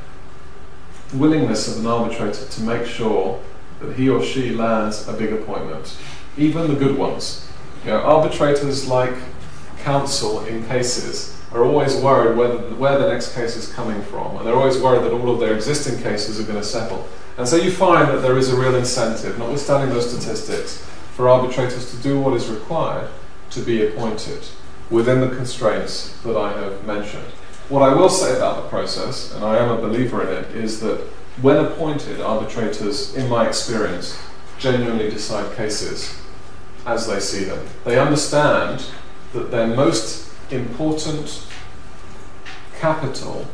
[1.14, 3.40] willingness of an arbitrator to make sure
[3.80, 5.96] that he or she lands a big appointment,
[6.36, 7.48] even the good ones.
[7.84, 9.14] You know, arbitrators like
[9.82, 14.46] counsel in cases are always worried whether, where the next case is coming from, and
[14.46, 17.06] they're always worried that all of their existing cases are going to settle.
[17.36, 21.90] And so you find that there is a real incentive, notwithstanding those statistics, for arbitrators
[21.92, 23.08] to do what is required
[23.50, 24.44] to be appointed
[24.90, 27.26] within the constraints that I have mentioned.
[27.68, 30.80] What I will say about the process, and I am a believer in it, is
[30.80, 31.00] that
[31.40, 34.18] when appointed, arbitrators, in my experience,
[34.58, 36.20] genuinely decide cases
[36.86, 37.66] as they see them.
[37.84, 38.84] They understand
[39.32, 41.46] that their most important
[42.78, 43.46] capital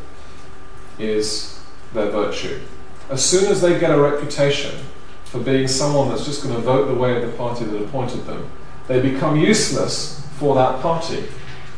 [0.98, 1.60] is
[1.92, 2.60] their virtue.
[3.08, 4.78] As soon as they get a reputation
[5.24, 8.26] for being someone that's just going to vote the way of the party that appointed
[8.26, 8.50] them,
[8.88, 11.24] they become useless for that party.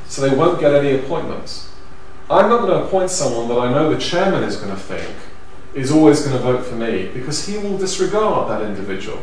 [0.07, 1.71] So they won't get any appointments.
[2.31, 5.15] I'm not going to appoint someone that I know the chairman is going to think
[5.75, 9.19] is always going to vote for me because he will disregard that individual.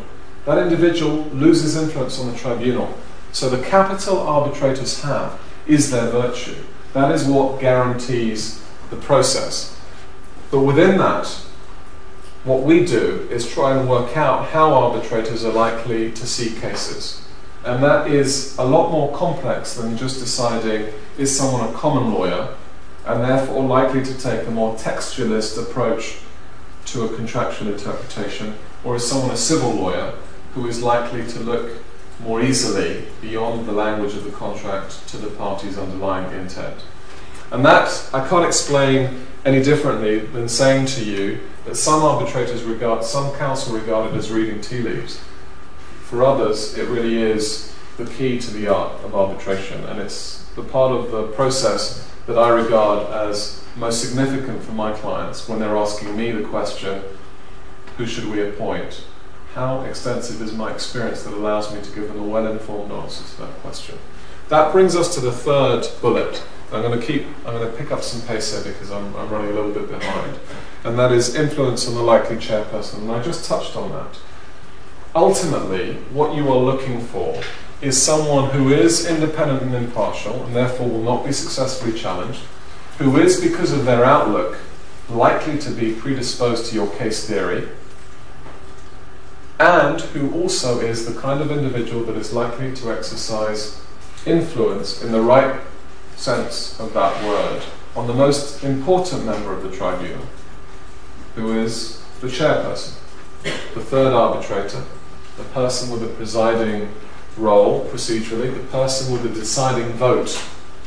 [0.46, 2.94] That individual loses influence on the tribunal.
[3.32, 6.56] So the capital arbitrators have is their virtue.
[6.92, 9.78] That is what guarantees the process.
[10.50, 11.26] But within that,
[12.44, 17.22] what we do is try and work out how arbitrators are likely to see cases.
[17.64, 22.56] And that is a lot more complex than just deciding is someone a common lawyer
[23.06, 26.18] and therefore likely to take a more textualist approach
[26.86, 30.14] to a contractual interpretation, or is someone a civil lawyer
[30.54, 31.70] who is likely to look
[32.22, 36.82] more easily beyond the language of the contract to the party's underlying intent.
[37.50, 43.04] And that I can't explain any differently than saying to you that some arbitrators regard,
[43.04, 45.20] some counsel regard it as reading tea leaves.
[46.02, 50.62] For others, it really is the key to the art of arbitration, and it's the
[50.62, 55.76] part of the process that I regard as most significant for my clients when they're
[55.76, 57.02] asking me the question
[57.96, 59.04] who should we appoint?
[59.54, 63.24] How extensive is my experience that allows me to give them a well informed answer
[63.34, 63.98] to that question?
[64.48, 66.42] That brings us to the third bullet.
[66.72, 69.28] I'm going to keep, I'm going to pick up some pace here because I'm, I'm
[69.28, 70.38] running a little bit behind.
[70.84, 72.98] And that is influence on the likely chairperson.
[72.98, 74.18] And I just touched on that.
[75.16, 77.42] Ultimately, what you are looking for
[77.82, 82.42] is someone who is independent and impartial and therefore will not be successfully challenged,
[82.98, 84.58] who is, because of their outlook,
[85.08, 87.68] likely to be predisposed to your case theory,
[89.60, 93.78] and who also is the kind of individual that is likely to exercise
[94.24, 95.60] influence in the right
[96.16, 97.62] sense of that word
[97.94, 100.24] on the most important member of the tribunal,
[101.34, 102.94] who is the chairperson,
[103.42, 104.82] the third arbitrator,
[105.36, 106.90] the person with the presiding
[107.36, 110.42] role procedurally, the person with the deciding vote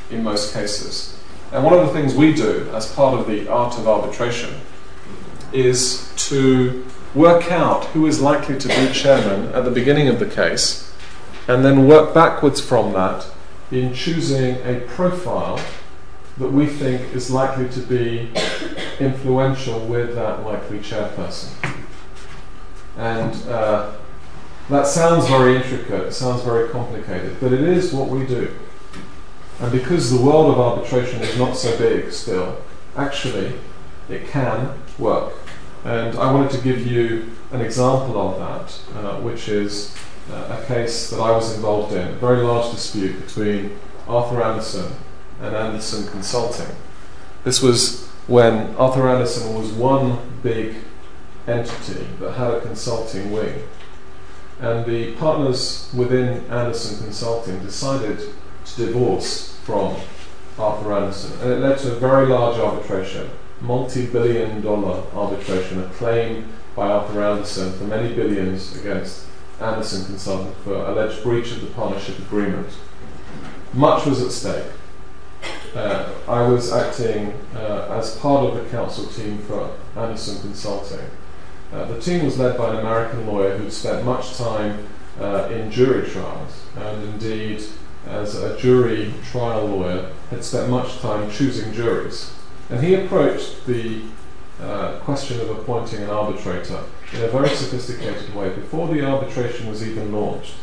[0.09, 1.19] in most cases.
[1.51, 4.55] And one of the things we do as part of the art of arbitration
[5.51, 6.84] is to
[7.16, 10.91] work out who is likely to be chairman at the beginning of the case
[11.47, 13.26] and then work backwards from that
[13.72, 15.59] in choosing a profile
[16.38, 18.32] that we think is likely to be
[18.99, 21.51] influential with that likely chairperson.
[22.97, 23.91] And uh,
[24.70, 28.53] that sounds very intricate, it sounds very complicated, but it is what we do.
[29.59, 32.57] And because the world of arbitration is not so big still,
[32.95, 33.53] actually,
[34.09, 35.34] it can work.
[35.86, 39.96] And I wanted to give you an example of that, uh, which is
[40.32, 43.78] uh, a case that I was involved in, a very large dispute between
[44.08, 44.94] Arthur Andersen
[45.42, 46.74] and Andersen Consulting.
[47.44, 50.76] This was when Arthur Andersen was one big
[51.48, 53.64] entity that had a consulting wing.
[54.62, 58.20] And the partners within Andersen Consulting decided
[58.66, 59.98] to divorce from
[60.58, 61.38] Arthur Andersen.
[61.42, 63.30] And it led to a very large arbitration,
[63.64, 69.26] multi billion dollar arbitration, a claim by Arthur Andersen for many billions against
[69.61, 72.68] Andersen Consulting for alleged breach of the partnership agreement.
[73.74, 74.72] Much was at stake.
[75.74, 81.07] Uh, I was acting uh, as part of the counsel team for Andersen Consulting.
[81.72, 84.88] Uh, the team was led by an American lawyer who'd spent much time
[85.20, 87.64] uh, in jury trials, and indeed,
[88.07, 92.32] as a jury trial lawyer, had spent much time choosing juries.
[92.74, 94.01] And he approached the
[94.59, 96.80] uh, question of appointing an arbitrator
[97.13, 100.55] in a very sophisticated way before the arbitration was even launched.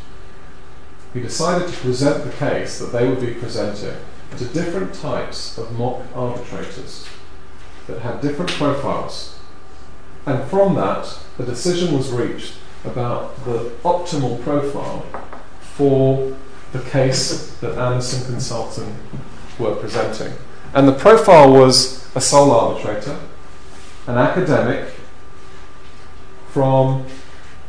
[1.15, 3.97] He decided to present the case that they would be presenting
[4.37, 7.07] to different types of mock arbitrators
[7.87, 9.41] that had different profiles
[10.27, 12.55] and from that, a decision was reached
[12.85, 15.05] about the optimal profile
[15.61, 16.37] for
[16.73, 18.95] the case that Andersen Consulting
[19.59, 20.33] were presenting.
[20.73, 23.19] And the profile was a sole arbitrator,
[24.07, 24.95] an academic
[26.51, 27.05] from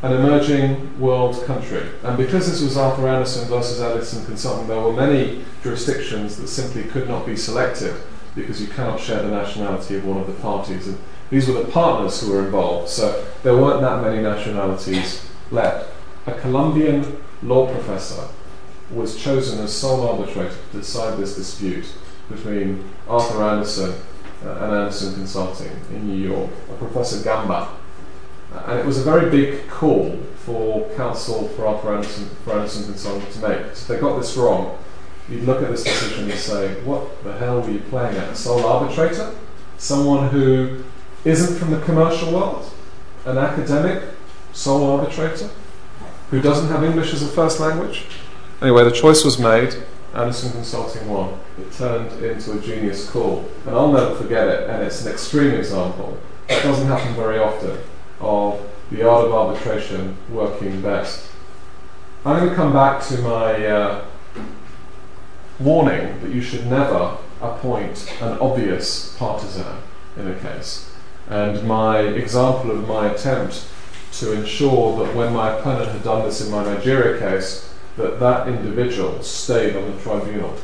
[0.03, 1.83] an emerging world country.
[2.03, 6.83] And because this was Arthur Andersen versus Andersen Consulting, there were many jurisdictions that simply
[6.83, 7.95] could not be selected
[8.35, 10.87] because you cannot share the nationality of one of the parties.
[10.87, 10.97] And
[11.29, 15.89] these were the partners who were involved, so there weren't that many nationalities left.
[16.27, 18.27] A Colombian law professor
[18.91, 21.85] was chosen as sole arbitrator to decide this dispute
[22.31, 23.93] between Arthur Andersen
[24.45, 27.69] uh, and Andersen Consulting in New York, a Professor Gamba.
[28.53, 32.85] Uh, and it was a very big call for counsel for Arthur Andersen, for Andersen
[32.85, 33.59] Consulting to make.
[33.59, 34.77] if they got this wrong,
[35.29, 38.29] you'd look at this decision and say, what the hell were you playing at?
[38.29, 39.33] A sole arbitrator?
[39.77, 40.83] Someone who
[41.23, 42.69] isn't from the commercial world,
[43.25, 44.03] an academic,
[44.53, 45.49] sole arbitrator,
[46.31, 48.05] who doesn't have English as a first language.
[48.61, 49.75] Anyway, the choice was made.
[50.13, 51.39] Andersen Consulting won.
[51.59, 53.49] It turned into a genius call.
[53.65, 56.17] And I'll never forget it, and it's an extreme example.
[56.49, 57.77] It doesn't happen very often
[58.19, 58.61] of
[58.91, 61.29] the art of arbitration working best.
[62.25, 64.05] I'm going to come back to my uh,
[65.59, 69.77] warning that you should never appoint an obvious partisan
[70.17, 70.91] in a case
[71.31, 73.65] and my example of my attempt
[74.11, 78.47] to ensure that when my opponent had done this in my Nigeria case, that that
[78.47, 80.55] individual stayed on the tribunal.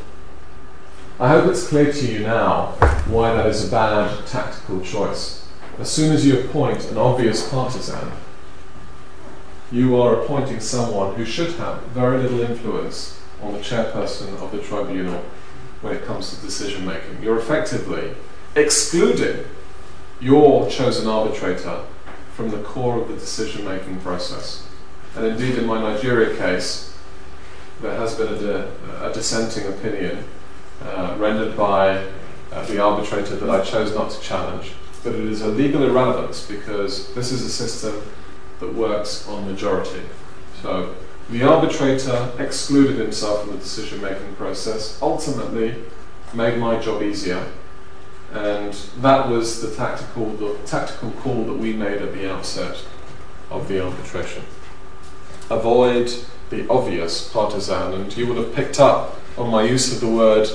[1.19, 2.67] I hope it's clear to you now
[3.07, 5.47] why that is a bad tactical choice.
[5.79, 8.11] As soon as you appoint an obvious partisan,
[9.71, 14.59] you are appointing someone who should have very little influence on the chairperson of the
[14.59, 15.23] tribunal
[15.81, 17.21] when it comes to decision making.
[17.21, 18.13] You're effectively
[18.55, 19.45] excluding
[20.19, 21.83] your chosen arbitrator
[22.33, 24.67] from the core of the decision making process.
[25.15, 26.96] And indeed, in my Nigeria case,
[27.81, 30.23] there has been a, di- a dissenting opinion
[30.81, 32.05] uh, rendered by
[32.51, 34.73] uh, the arbitrator that I chose not to challenge,
[35.03, 38.01] but it is a legal irrelevance because this is a system
[38.59, 40.01] that works on majority.
[40.61, 40.95] So
[41.29, 45.75] the arbitrator excluded himself from the decision making process, ultimately
[46.33, 47.45] made my job easier.
[48.33, 52.83] And that was the tactical, the tactical call that we made at the outset
[53.49, 54.43] of the arbitration.
[55.49, 56.11] Avoid
[56.49, 60.47] the obvious partisan, and you would have picked up on my use of the word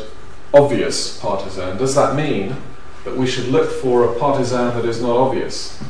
[0.54, 1.76] obvious partisan.
[1.76, 2.56] Does that mean
[3.04, 5.82] that we should look for a partisan that is not obvious?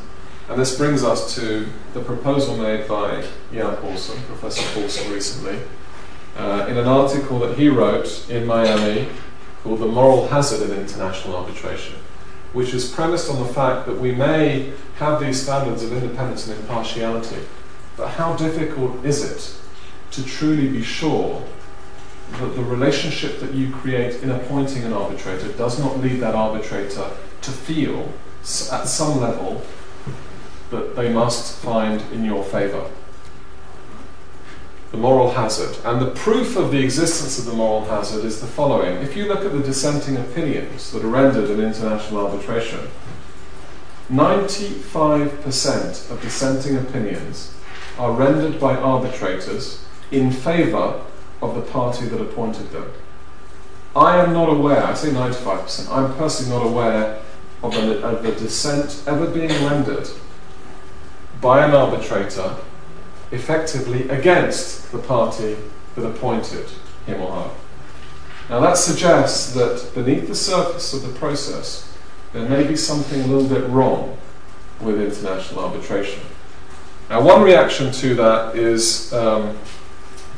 [0.48, 5.58] And this brings us to the proposal made by Jan Paulsson, Professor Paulsson, recently,
[6.36, 9.08] uh, in an article that he wrote in Miami
[9.62, 11.96] called The Moral Hazard of International Arbitration,
[12.52, 16.58] which is premised on the fact that we may have these standards of independence and
[16.60, 17.46] impartiality,
[17.96, 19.61] but how difficult is it
[20.12, 21.43] to truly be sure
[22.32, 27.10] that the relationship that you create in appointing an arbitrator does not lead that arbitrator
[27.40, 28.12] to feel
[28.72, 29.62] at some level
[30.70, 32.89] that they must find in your favour.
[34.90, 35.76] The moral hazard.
[35.84, 38.97] And the proof of the existence of the moral hazard is the following.
[38.98, 42.89] If you look at the dissenting opinions that are rendered in international arbitration,
[44.10, 47.55] 95% of dissenting opinions
[47.98, 51.02] are rendered by arbitrators in favour
[51.40, 52.93] of the party that appointed them.
[53.97, 57.18] I am not aware, I say 95%, I'm personally not aware
[57.62, 60.09] of a, of a dissent ever being rendered
[61.40, 62.56] by an arbitrator
[63.32, 65.56] effectively against the party
[65.94, 66.66] that appointed
[67.06, 67.51] him or her.
[68.48, 71.93] Now that suggests that beneath the surface of the process
[72.32, 74.16] there may be something a little bit wrong
[74.80, 76.22] with international arbitration.
[77.10, 79.59] Now one reaction to that is um,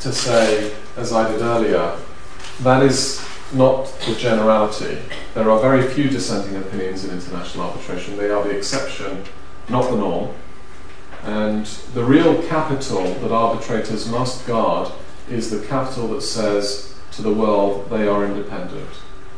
[0.05, 1.97] to say, as I did earlier,
[2.61, 4.99] that is not the generality.
[5.33, 8.19] There are very few dissenting opinions in international arbitration.
[8.19, 9.25] They are the exception,
[9.71, 10.35] not the norm.
[11.23, 11.65] And
[11.95, 14.93] the real capital that arbitrators must guard
[15.31, 18.91] is the capital that says to the world they are independent,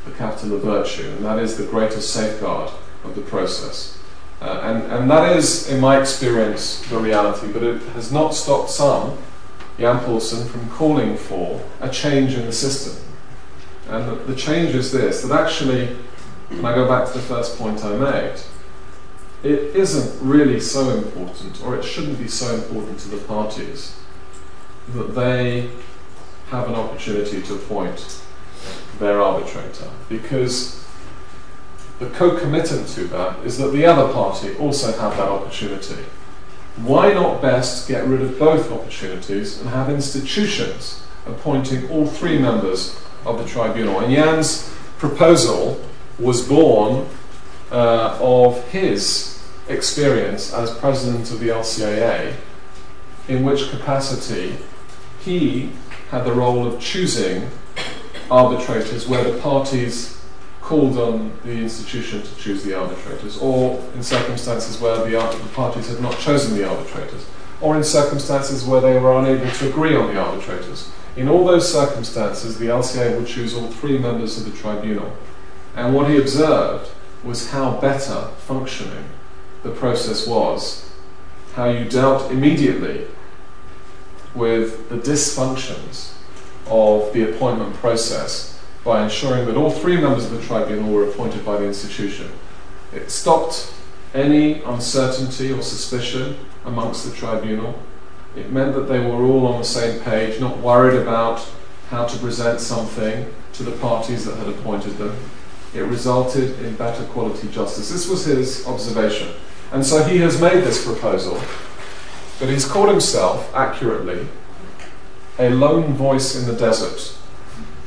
[0.05, 2.73] the capital of virtue, and that is the greatest safeguard
[3.05, 3.99] of the process.
[4.41, 8.71] Uh, and, and that is, in my experience, the reality, but it has not stopped
[8.71, 9.17] some,
[9.79, 13.03] Jan Paulsson, from calling for a change in the system.
[13.89, 15.97] And the, the change is this that actually,
[16.49, 18.41] when I go back to the first point I made,
[19.43, 23.97] it isn't really so important, or it shouldn't be so important to the parties,
[24.95, 25.71] that they
[26.51, 28.23] have an opportunity to appoint
[28.99, 29.91] their arbitrator.
[30.09, 30.85] Because
[31.99, 36.05] the co-committant to that is that the other party also have that opportunity.
[36.77, 43.01] Why not best get rid of both opportunities and have institutions appointing all three members
[43.25, 44.01] of the tribunal?
[44.01, 45.83] And Jan's proposal
[46.19, 47.09] was born
[47.73, 52.35] uh, of his experience as president of the LCIA,
[53.27, 54.57] in which capacity
[55.21, 55.71] he
[56.11, 57.51] had the role of choosing
[58.31, 60.16] arbitrators where the parties
[60.67, 65.89] called on the institution to choose the arbitrators, or in circumstances where the, the parties
[65.89, 67.25] had not chosen the arbitrators,
[67.61, 70.91] or in circumstances where they were unable to agree on the arbitrators.
[71.17, 75.17] In all those circumstances, the LCIA would choose all three members of the tribunal.
[75.77, 76.91] And what he observed
[77.23, 79.05] was how better functioning
[79.63, 80.91] the process was,
[81.55, 83.07] how you dealt immediately
[84.35, 86.13] with the dysfunctions
[86.67, 88.56] of the appointment process
[88.87, 92.31] by ensuring that all three members of the tribunal were appointed by the institution.
[92.95, 93.75] It stopped
[94.15, 97.83] any uncertainty or suspicion amongst the tribunal.
[98.37, 101.47] It meant that they were all on the same page, not worried about
[101.91, 105.17] how to present something to the parties that had appointed them.
[105.75, 107.91] It resulted in better quality justice.
[107.91, 109.33] This was his observation.
[109.73, 111.41] And so he has made this proposal,
[112.39, 114.29] but he's called himself, accurately,
[115.39, 117.19] a lone voice in the desert,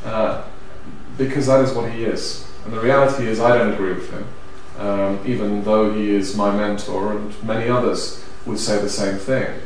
[0.03, 0.43] uh,
[1.19, 2.47] because that is what he is.
[2.63, 4.25] And the reality is, I don't agree with him,
[4.77, 9.59] um, even though he is my mentor, and many others would say the same thing.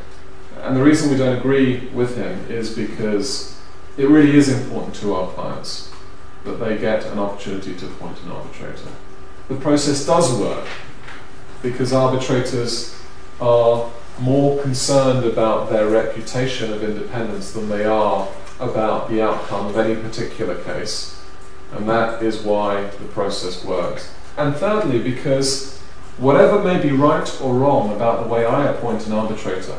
[0.58, 3.58] And the reason we don't agree with him is because
[3.98, 5.92] it really is important to our clients
[6.44, 8.90] that they get an opportunity to appoint an arbitrator.
[9.48, 10.66] The process does work
[11.62, 13.00] because arbitrators
[13.40, 18.28] are more concerned about their reputation of independence than they are
[18.60, 21.23] about the outcome of any particular case.
[21.76, 24.14] And that is why the process works.
[24.38, 25.80] And thirdly, because
[26.18, 29.74] whatever may be right or wrong about the way I appoint an arbitrator,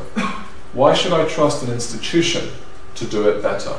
[0.73, 2.49] why should I trust an institution
[2.95, 3.75] to do it better?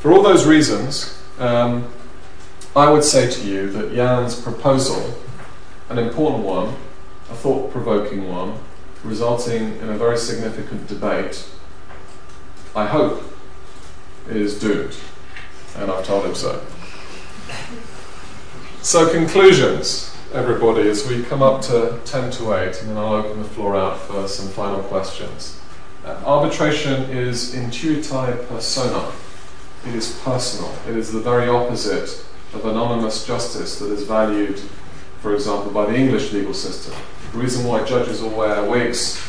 [0.00, 1.88] For all those reasons, um,
[2.76, 5.14] I would say to you that Jan's proposal,
[5.88, 6.74] an important one,
[7.30, 8.58] a thought provoking one,
[9.02, 11.46] resulting in a very significant debate,
[12.74, 13.22] I hope,
[14.28, 14.96] is doomed.
[15.76, 16.62] And I've told him so.
[18.82, 23.42] So, conclusions, everybody, as we come up to 10 to 8, and then I'll open
[23.42, 25.60] the floor out for some final questions.
[26.04, 29.10] Uh, arbitration is intuitu persona.
[29.86, 30.74] It is personal.
[30.88, 34.60] It is the very opposite of anonymous justice that is valued,
[35.20, 36.94] for example, by the English legal system.
[37.32, 39.20] The reason why judges all wear wigs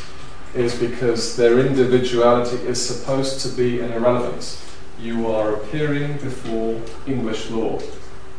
[0.53, 4.64] is because their individuality is supposed to be an irrelevance.
[4.99, 7.80] You are appearing before English law,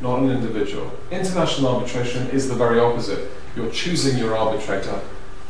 [0.01, 0.91] not an individual.
[1.11, 3.31] International arbitration is the very opposite.
[3.55, 5.01] You're choosing your arbitrator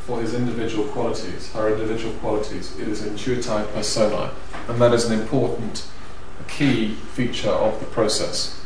[0.06, 2.78] for his individual qualities, her individual qualities.
[2.78, 4.30] It is intuitu personae,
[4.68, 5.86] and that is an important
[6.48, 8.64] key feature of the process.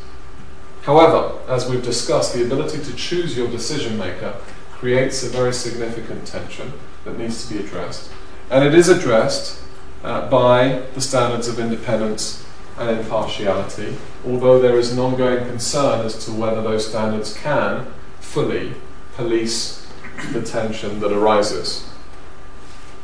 [0.83, 4.35] However, as we've discussed, the ability to choose your decision maker
[4.73, 6.73] creates a very significant tension
[7.05, 8.11] that needs to be addressed.
[8.51, 9.62] And it is addressed
[10.03, 12.45] uh, by the standards of independence
[12.79, 13.97] and impartiality,
[14.27, 17.87] although there is an ongoing concern as to whether those standards can
[18.21, 18.73] fully
[19.17, 19.87] police
[20.33, 21.87] the tension that arises.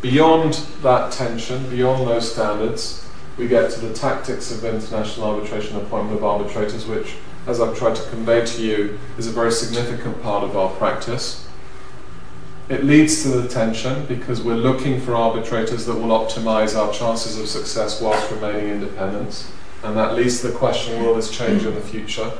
[0.01, 3.06] Beyond that tension, beyond those standards,
[3.36, 7.16] we get to the tactics of international arbitration appointment of arbitrators, which,
[7.47, 11.45] as I've tried to convey to you, is a very significant part of our practice.
[12.68, 17.38] It leads to the tension because we're looking for arbitrators that will optimize our chances
[17.38, 19.47] of success whilst remaining independent.
[19.84, 22.32] And that leads to the question will this change in the future?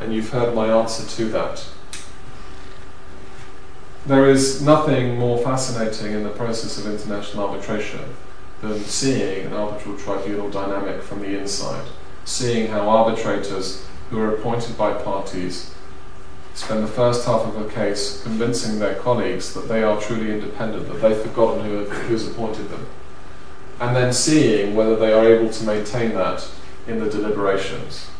[0.00, 1.66] And you've heard my answer to that.
[4.06, 8.14] There is nothing more fascinating in the process of international arbitration
[8.60, 11.86] than seeing an arbitral tribunal dynamic from the inside,
[12.24, 15.74] seeing how arbitrators who are appointed by parties
[16.58, 20.88] spend the first half of a case convincing their colleagues that they are truly independent,
[20.88, 22.84] that they've forgotten who, who's appointed them,
[23.80, 26.48] and then seeing whether they are able to maintain that
[26.88, 28.10] in the deliberations.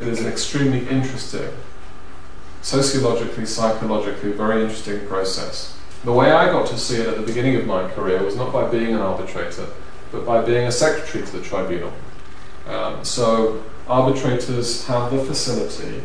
[0.00, 1.48] It is an extremely interesting,
[2.60, 5.78] sociologically, psychologically, very interesting process.
[6.04, 8.52] The way I got to see it at the beginning of my career was not
[8.52, 9.68] by being an arbitrator,
[10.10, 11.92] but by being a secretary to the tribunal.
[12.66, 16.02] Um, so arbitrators have the facility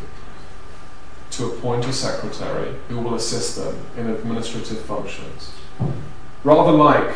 [1.32, 5.52] to appoint a secretary who will assist them in administrative functions.
[6.44, 7.16] Rather like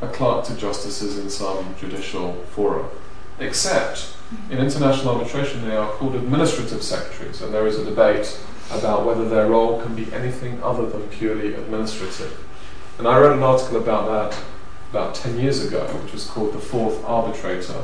[0.00, 2.88] a clerk to justices in some judicial fora.
[3.38, 4.16] Except
[4.50, 8.38] in international arbitration they are called administrative secretaries, and there is a debate
[8.70, 12.44] about whether their role can be anything other than purely administrative.
[12.98, 14.40] And I wrote an article about that
[14.90, 17.82] about 10 years ago, which was called The Fourth Arbitrator,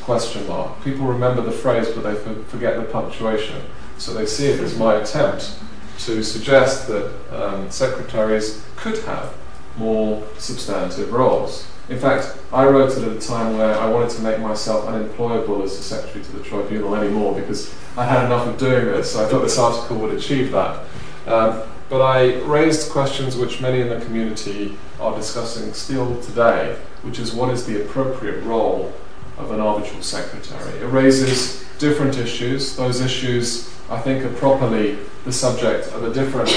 [0.00, 0.82] question mark.
[0.82, 2.16] People remember the phrase, but they
[2.48, 3.62] forget the punctuation.
[3.98, 5.56] So they see it as my attempt
[6.00, 9.34] to suggest that um, secretaries could have
[9.76, 11.68] more substantive roles.
[11.88, 15.62] In fact, I wrote it at a time where I wanted to make myself unemployable
[15.62, 19.24] as a secretary to the tribunal anymore because I had enough of doing this, so
[19.24, 20.84] I thought this article would achieve that.
[21.26, 27.18] Um, but I raised questions which many in the community are discussing still today, which
[27.18, 28.92] is what is the appropriate role
[29.36, 30.78] of an arbitral secretary.
[30.78, 32.76] It raises different issues.
[32.76, 36.50] Those issues I think, are properly the subject of a different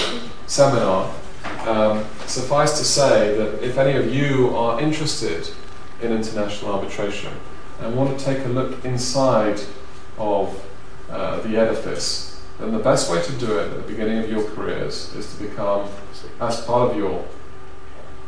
[0.47, 1.13] seminar.
[1.65, 5.49] Um, suffice to say that if any of you are interested
[6.01, 7.33] in international arbitration
[7.81, 9.59] and want to take a look inside
[10.17, 10.63] of
[11.09, 14.49] uh, the edifice, then the best way to do it at the beginning of your
[14.51, 15.89] careers is to become,
[16.39, 17.25] as part of your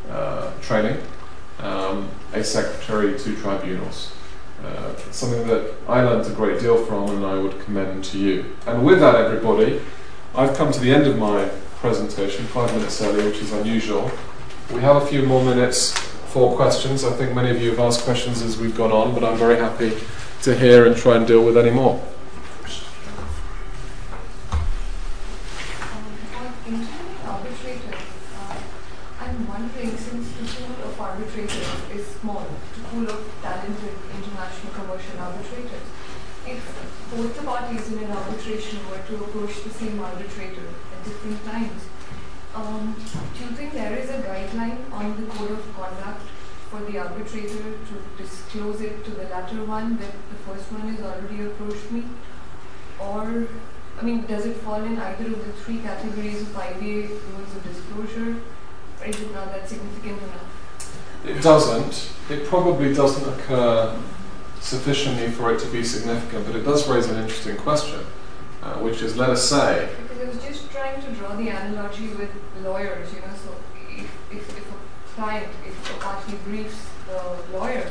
[0.09, 1.01] uh, training,
[1.59, 4.11] um, a secretary to tribunals.
[4.63, 8.55] Uh, something that I learned a great deal from and I would commend to you.
[8.67, 9.81] And with that, everybody,
[10.35, 14.11] I've come to the end of my presentation, five minutes early, which is unusual.
[14.73, 15.97] We have a few more minutes
[16.33, 17.03] for questions.
[17.03, 19.57] I think many of you have asked questions as we've gone on, but I'm very
[19.57, 19.97] happy
[20.43, 22.01] to hear and try and deal with any more.
[39.09, 41.81] To approach the same arbitrator at different times.
[42.53, 42.95] Um,
[43.35, 46.21] do you think there is a guideline on the code of conduct
[46.69, 51.01] for the arbitrator to disclose it to the latter one that the first one has
[51.01, 52.03] already approached me?
[52.99, 53.47] Or,
[53.99, 57.63] I mean, does it fall in either of the three categories of IBA rules of
[57.63, 58.41] disclosure?
[58.99, 61.25] Or is it not that significant enough?
[61.25, 62.11] It doesn't.
[62.29, 63.99] It probably doesn't occur
[64.59, 67.99] sufficiently for it to be significant, but it does raise an interesting question,
[68.61, 72.07] uh, which is let us say Because I was just trying to draw the analogy
[72.09, 72.29] with
[72.63, 73.55] lawyers, you know, so
[73.89, 77.89] if, if, if a client, if a party briefs the lawyer,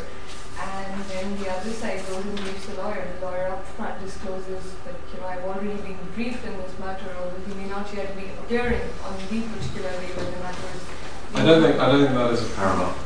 [0.60, 4.74] and then the other side goes and briefs the lawyer, the lawyer up front discloses
[4.84, 8.16] that, you know, I've already been briefed in this matter, although he may not yet
[8.16, 10.84] be appearing on the particular day when the matter is.
[11.34, 12.96] I don't think I don't think that is a paramount.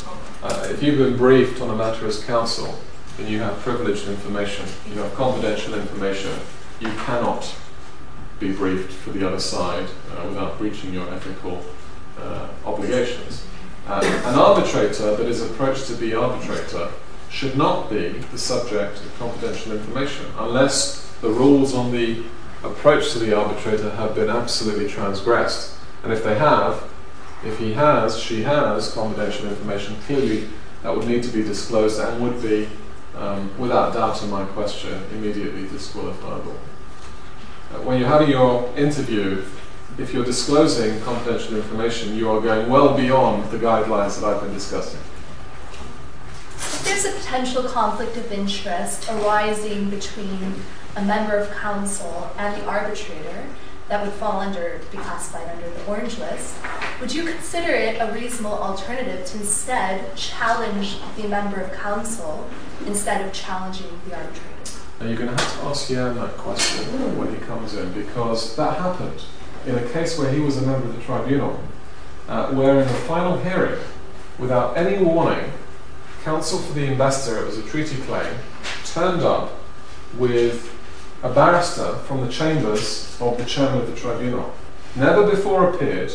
[0.42, 2.78] Uh, if you've been briefed on a matter as counsel,
[3.16, 6.32] then you have privileged information, you have confidential information.
[6.80, 7.54] You cannot
[8.40, 11.62] be briefed for the other side uh, without breaching your ethical
[12.18, 13.46] uh, obligations.
[13.86, 16.90] An arbitrator that is approached to be arbitrator
[17.28, 22.22] should not be the subject of confidential information unless the rules on the
[22.62, 25.76] approach to the arbitrator have been absolutely transgressed.
[26.04, 26.88] And if they have,
[27.44, 30.48] if he has, she has confidential information, clearly
[30.82, 32.68] that would need to be disclosed and would be,
[33.16, 36.56] um, without doubt in my question, immediately disqualifiable.
[37.72, 39.44] Uh, when you're having your interview,
[39.98, 44.54] if you're disclosing confidential information, you are going well beyond the guidelines that I've been
[44.54, 45.00] discussing.
[46.56, 50.54] If there's a potential conflict of interest arising between
[50.96, 53.46] a member of counsel and the arbitrator
[53.92, 56.56] that would fall under, be classified under the orange list,
[56.98, 62.48] would you consider it a reasonable alternative to instead challenge the member of counsel
[62.86, 64.80] instead of challenging the arbitrator?
[64.98, 68.56] Now you're going to have to ask Jan that question when he comes in because
[68.56, 69.24] that happened
[69.66, 71.60] in a case where he was a member of the tribunal,
[72.28, 73.78] uh, where in the final hearing,
[74.38, 75.52] without any warning,
[76.24, 78.34] counsel for the investor, it was a treaty claim,
[78.86, 79.52] turned up
[80.16, 80.71] with
[81.22, 84.52] a barrister from the chambers of the chairman of the tribunal,
[84.96, 86.12] never before appeared,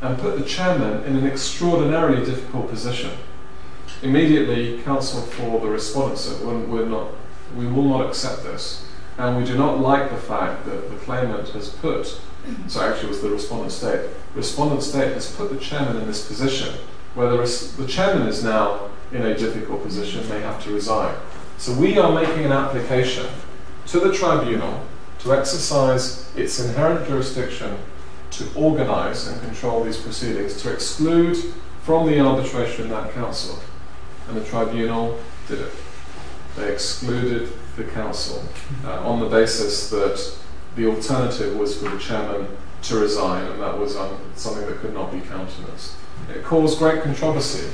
[0.00, 3.12] and put the chairman in an extraordinarily difficult position.
[4.02, 7.12] Immediately, counsel for the respondent said, we're, not,
[7.56, 8.84] we will not accept this,
[9.16, 12.20] and we do not like the fact that the claimant has put,
[12.66, 16.26] so actually it was the respondent state, respondent state has put the chairman in this
[16.26, 16.74] position,
[17.14, 21.14] where the, res- the chairman is now in a difficult position, may have to resign.
[21.58, 23.26] So we are making an application
[23.86, 24.84] to the tribunal
[25.20, 27.78] to exercise its inherent jurisdiction
[28.30, 31.36] to organise and control these proceedings, to exclude
[31.82, 33.58] from the arbitration that counsel.
[34.28, 35.18] And the tribunal
[35.48, 35.72] did it.
[36.56, 38.44] They excluded the counsel
[38.84, 40.36] uh, on the basis that
[40.76, 42.48] the alternative was for the chairman
[42.82, 45.94] to resign, and that was um, something that could not be countenanced.
[46.34, 47.70] It caused great controversy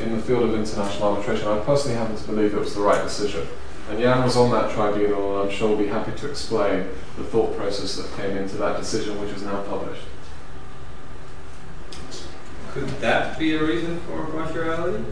[0.00, 1.48] in the field of international arbitration.
[1.48, 3.46] I personally happen to believe it was the right decision.
[3.88, 7.24] And Jan was on that tribunal, and I'm sure will be happy to explain the
[7.24, 10.02] thought process that came into that decision, which is now published.
[12.72, 15.04] Could that be a reason for partiality?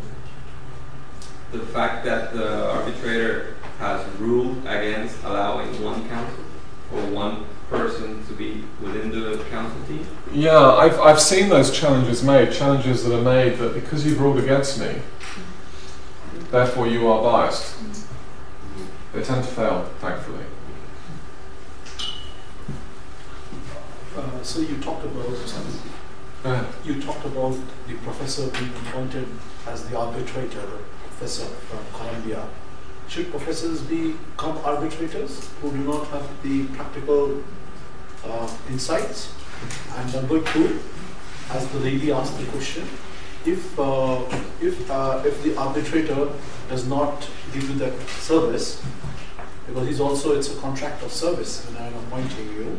[1.52, 6.44] The fact that the arbitrator has ruled against allowing one counsel
[6.92, 10.06] or one person to be within the counsel team?
[10.32, 14.38] Yeah, I've, I've seen those challenges made, challenges that are made that because you've ruled
[14.38, 15.00] against me,
[16.50, 17.74] therefore you are biased.
[19.12, 20.44] They tend to fail, thankfully.
[24.16, 25.26] Uh, so you talked about
[26.44, 26.66] ahead.
[26.84, 27.56] you talked about
[27.86, 29.28] the professor being appointed
[29.66, 30.66] as the arbitrator,
[31.08, 32.46] professor from Colombia.
[33.08, 37.42] Should professors become arbitrators who do not have the practical
[38.24, 39.32] uh, insights?
[39.96, 40.80] And number two,
[41.50, 42.86] as the lady asked the question,
[43.46, 44.22] if uh,
[44.60, 46.28] if uh, if the arbitrator
[46.68, 48.82] does not give you that service,
[49.66, 52.78] because he's also it's a contract of service when I'm appointing you,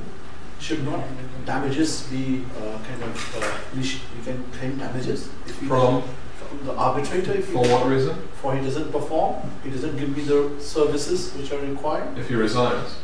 [0.60, 1.04] should not
[1.46, 6.04] damages be uh, kind of uh, we, sh- we can claim damages if From?
[6.38, 8.16] from the arbitrator if For he, what reason?
[8.42, 12.18] for he doesn't perform, he doesn't give me the services which are required.
[12.18, 12.96] If he resigns.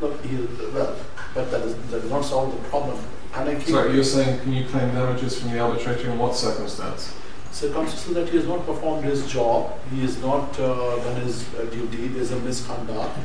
[0.00, 0.36] No, he,
[0.74, 0.96] well,
[1.34, 2.98] but that, is, that does not solve the problem.
[3.36, 7.12] And I Sorry, you're saying can you claim damages from the arbitrator in what circumstance?
[7.54, 11.62] circumstances that he has not performed his job, he has not uh, done his uh,
[11.66, 13.16] duty, there's a misconduct.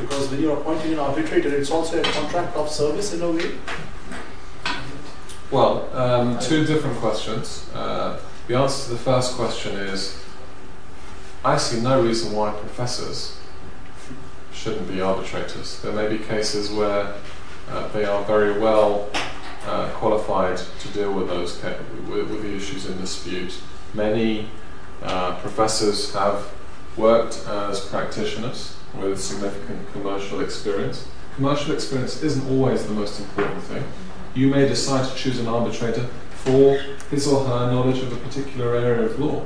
[0.00, 3.50] Because when you're appointing an arbitrator, it's also a contract of service in a way.
[5.50, 7.68] Well, um, two different questions.
[7.74, 10.22] Uh, the answer to the first question is
[11.44, 13.36] I see no reason why professors
[14.52, 15.80] shouldn't be arbitrators.
[15.82, 17.14] There may be cases where
[17.70, 19.08] uh, they are very well
[19.66, 21.62] uh, qualified to deal with those
[22.08, 23.60] with, with the issues in dispute.
[23.94, 24.48] Many
[25.02, 26.52] uh, professors have
[26.96, 31.06] worked as practitioners with significant commercial experience.
[31.36, 33.84] Commercial experience isn't always the most important thing.
[34.34, 36.76] You may decide to choose an arbitrator for
[37.10, 39.44] his or her knowledge of a particular area of law,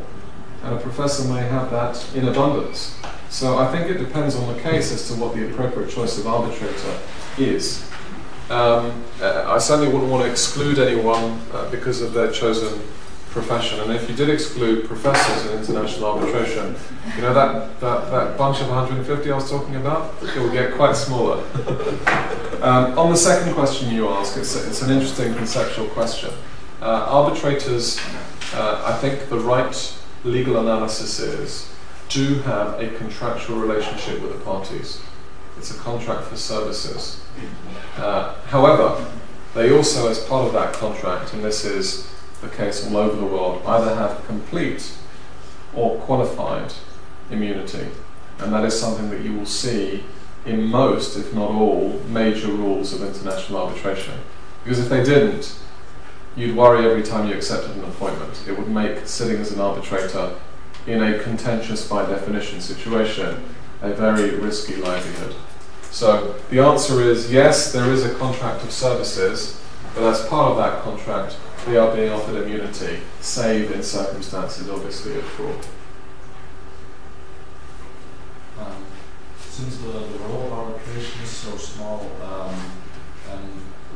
[0.63, 2.99] and a professor may have that in abundance.
[3.29, 6.27] So I think it depends on the case as to what the appropriate choice of
[6.27, 6.99] arbitrator
[7.39, 7.91] is.
[8.51, 12.81] Um, uh, I certainly wouldn't want to exclude anyone uh, because of their chosen
[13.31, 13.81] profession.
[13.81, 16.77] And if you did exclude professors in international arbitration,
[17.17, 20.75] you know that, that, that bunch of 150 I was talking about, it will get
[20.75, 21.43] quite smaller.
[22.65, 26.31] Um, on the second question you ask, it's, it's an interesting conceptual question.
[26.81, 28.01] Uh, arbitrators,
[28.55, 31.71] uh, I think the right legal analysis is,
[32.09, 35.03] do have a contractual relationship with the parties.
[35.59, 37.25] It's a contract for services.
[37.97, 39.07] Uh, however,
[39.55, 42.11] they also, as part of that contract, and this is
[42.41, 44.93] the case all over the world, either have complete
[45.75, 46.73] or qualified
[47.31, 47.87] immunity.
[48.39, 50.05] And that is something that you will see
[50.45, 54.15] in most, if not all, major rules of international arbitration.
[54.63, 55.57] Because if they didn't,
[56.37, 58.45] you'd worry every time you accepted an appointment.
[58.49, 60.35] It would make sitting as an arbitrator
[60.87, 63.43] in a contentious, by definition, situation
[63.87, 65.35] a very risky livelihood.
[65.91, 69.61] So the answer is yes, there is a contract of services,
[69.95, 71.37] but as part of that contract,
[71.67, 75.67] they are being offered immunity, save in circumstances, obviously, of fraud.
[78.59, 78.85] Um,
[79.39, 82.55] since the, the role of arbitration is so small, um,
[83.31, 83.45] and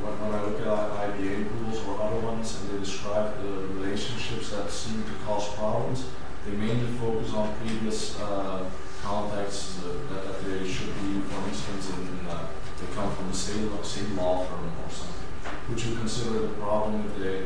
[0.01, 4.51] when, when I look at IBA rules or other ones and they describe the relationships
[4.51, 6.06] that seem to cause problems,
[6.47, 8.65] they mainly focus on previous uh,
[9.03, 12.47] contacts that, that they should be, for instance, in, in uh,
[12.81, 15.15] they come from the same, same law firm or something.
[15.69, 17.45] Would you consider the problem if they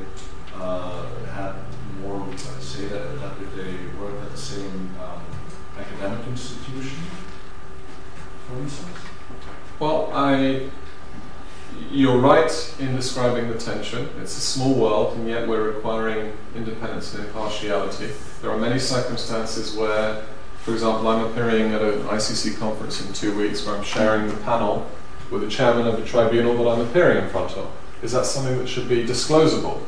[0.54, 1.54] uh, had
[2.02, 2.26] more,
[2.60, 5.22] say that, that if they worked at the same um,
[5.78, 6.98] academic institution,
[8.48, 8.98] for instance?
[9.78, 10.70] Well, I,
[11.90, 14.08] you're right in describing the tension.
[14.20, 18.10] It's a small world, and yet we're requiring independence and impartiality.
[18.40, 20.24] There are many circumstances where,
[20.64, 24.36] for example, I'm appearing at an ICC conference in two weeks where I'm sharing the
[24.38, 24.88] panel
[25.30, 27.70] with the chairman of the tribunal that I'm appearing in front of.
[28.02, 29.80] Is that something that should be disclosable?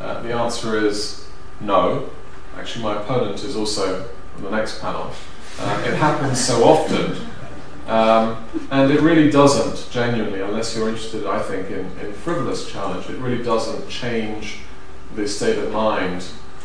[0.00, 1.26] Uh, the answer is
[1.60, 2.10] no.
[2.56, 5.12] Actually, my opponent is also on the next panel.
[5.58, 7.28] Uh, it happens so often
[7.88, 13.08] um, and it really doesn't, genuinely, unless you're interested, I think, in, in frivolous challenge,
[13.08, 14.58] it really doesn't change
[15.14, 16.22] the state of mind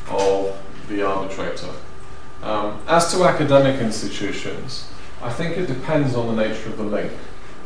[0.10, 0.58] of
[0.90, 1.70] the arbitrator.
[2.44, 4.90] Um, as to academic institutions,
[5.22, 7.14] I think it depends on the nature of the link,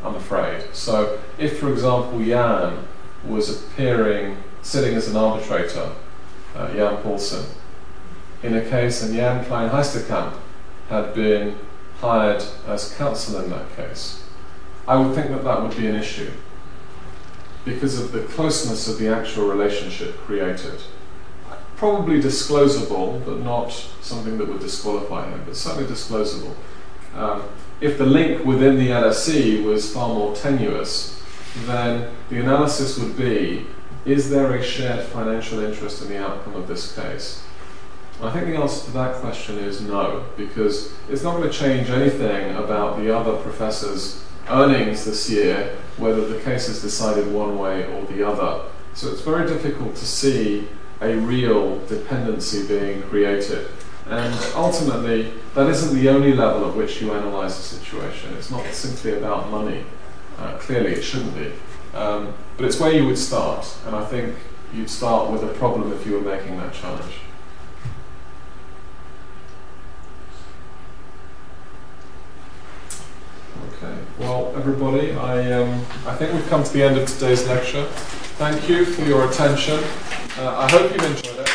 [0.04, 0.64] I'm afraid.
[0.74, 2.86] So, if, for example, Jan
[3.26, 5.94] was appearing, sitting as an arbitrator,
[6.56, 7.46] uh, Jan Paulsson,
[8.44, 10.36] in a case, and Jan Kleinheisterkamp
[10.90, 11.58] had been
[12.00, 14.24] hired as counsel in that case,
[14.88, 16.32] I would think that that would be an issue
[17.66, 20.80] because of the closeness of the actual relationship created.
[21.78, 23.72] Probably disclosable, but not
[24.02, 26.54] something that would disqualify him, but certainly disclosable.
[27.16, 27.44] Um,
[27.80, 31.22] if the link within the LSE was far more tenuous,
[31.66, 33.68] then the analysis would be
[34.06, 37.44] is there a shared financial interest in the outcome of this case?
[38.22, 41.90] I think the answer to that question is no, because it's not going to change
[41.90, 47.86] anything about the other professors' earnings this year, whether the case is decided one way
[47.94, 48.64] or the other.
[48.94, 50.68] So it's very difficult to see
[51.02, 53.68] a real dependency being created.
[54.08, 58.34] And ultimately, that isn't the only level at which you analyze a situation.
[58.36, 59.84] It's not simply about money.
[60.38, 61.52] Uh, clearly, it shouldn't be.
[61.94, 64.36] Um, but it's where you would start, and I think
[64.74, 67.16] you'd start with a problem if you were making that challenge.
[73.78, 73.96] Okay.
[74.18, 77.86] Well, everybody, I, um, I think we've come to the end of today's lecture.
[78.40, 79.84] Thank you for your attention.
[80.40, 81.48] Uh, I hope you've enjoyed it.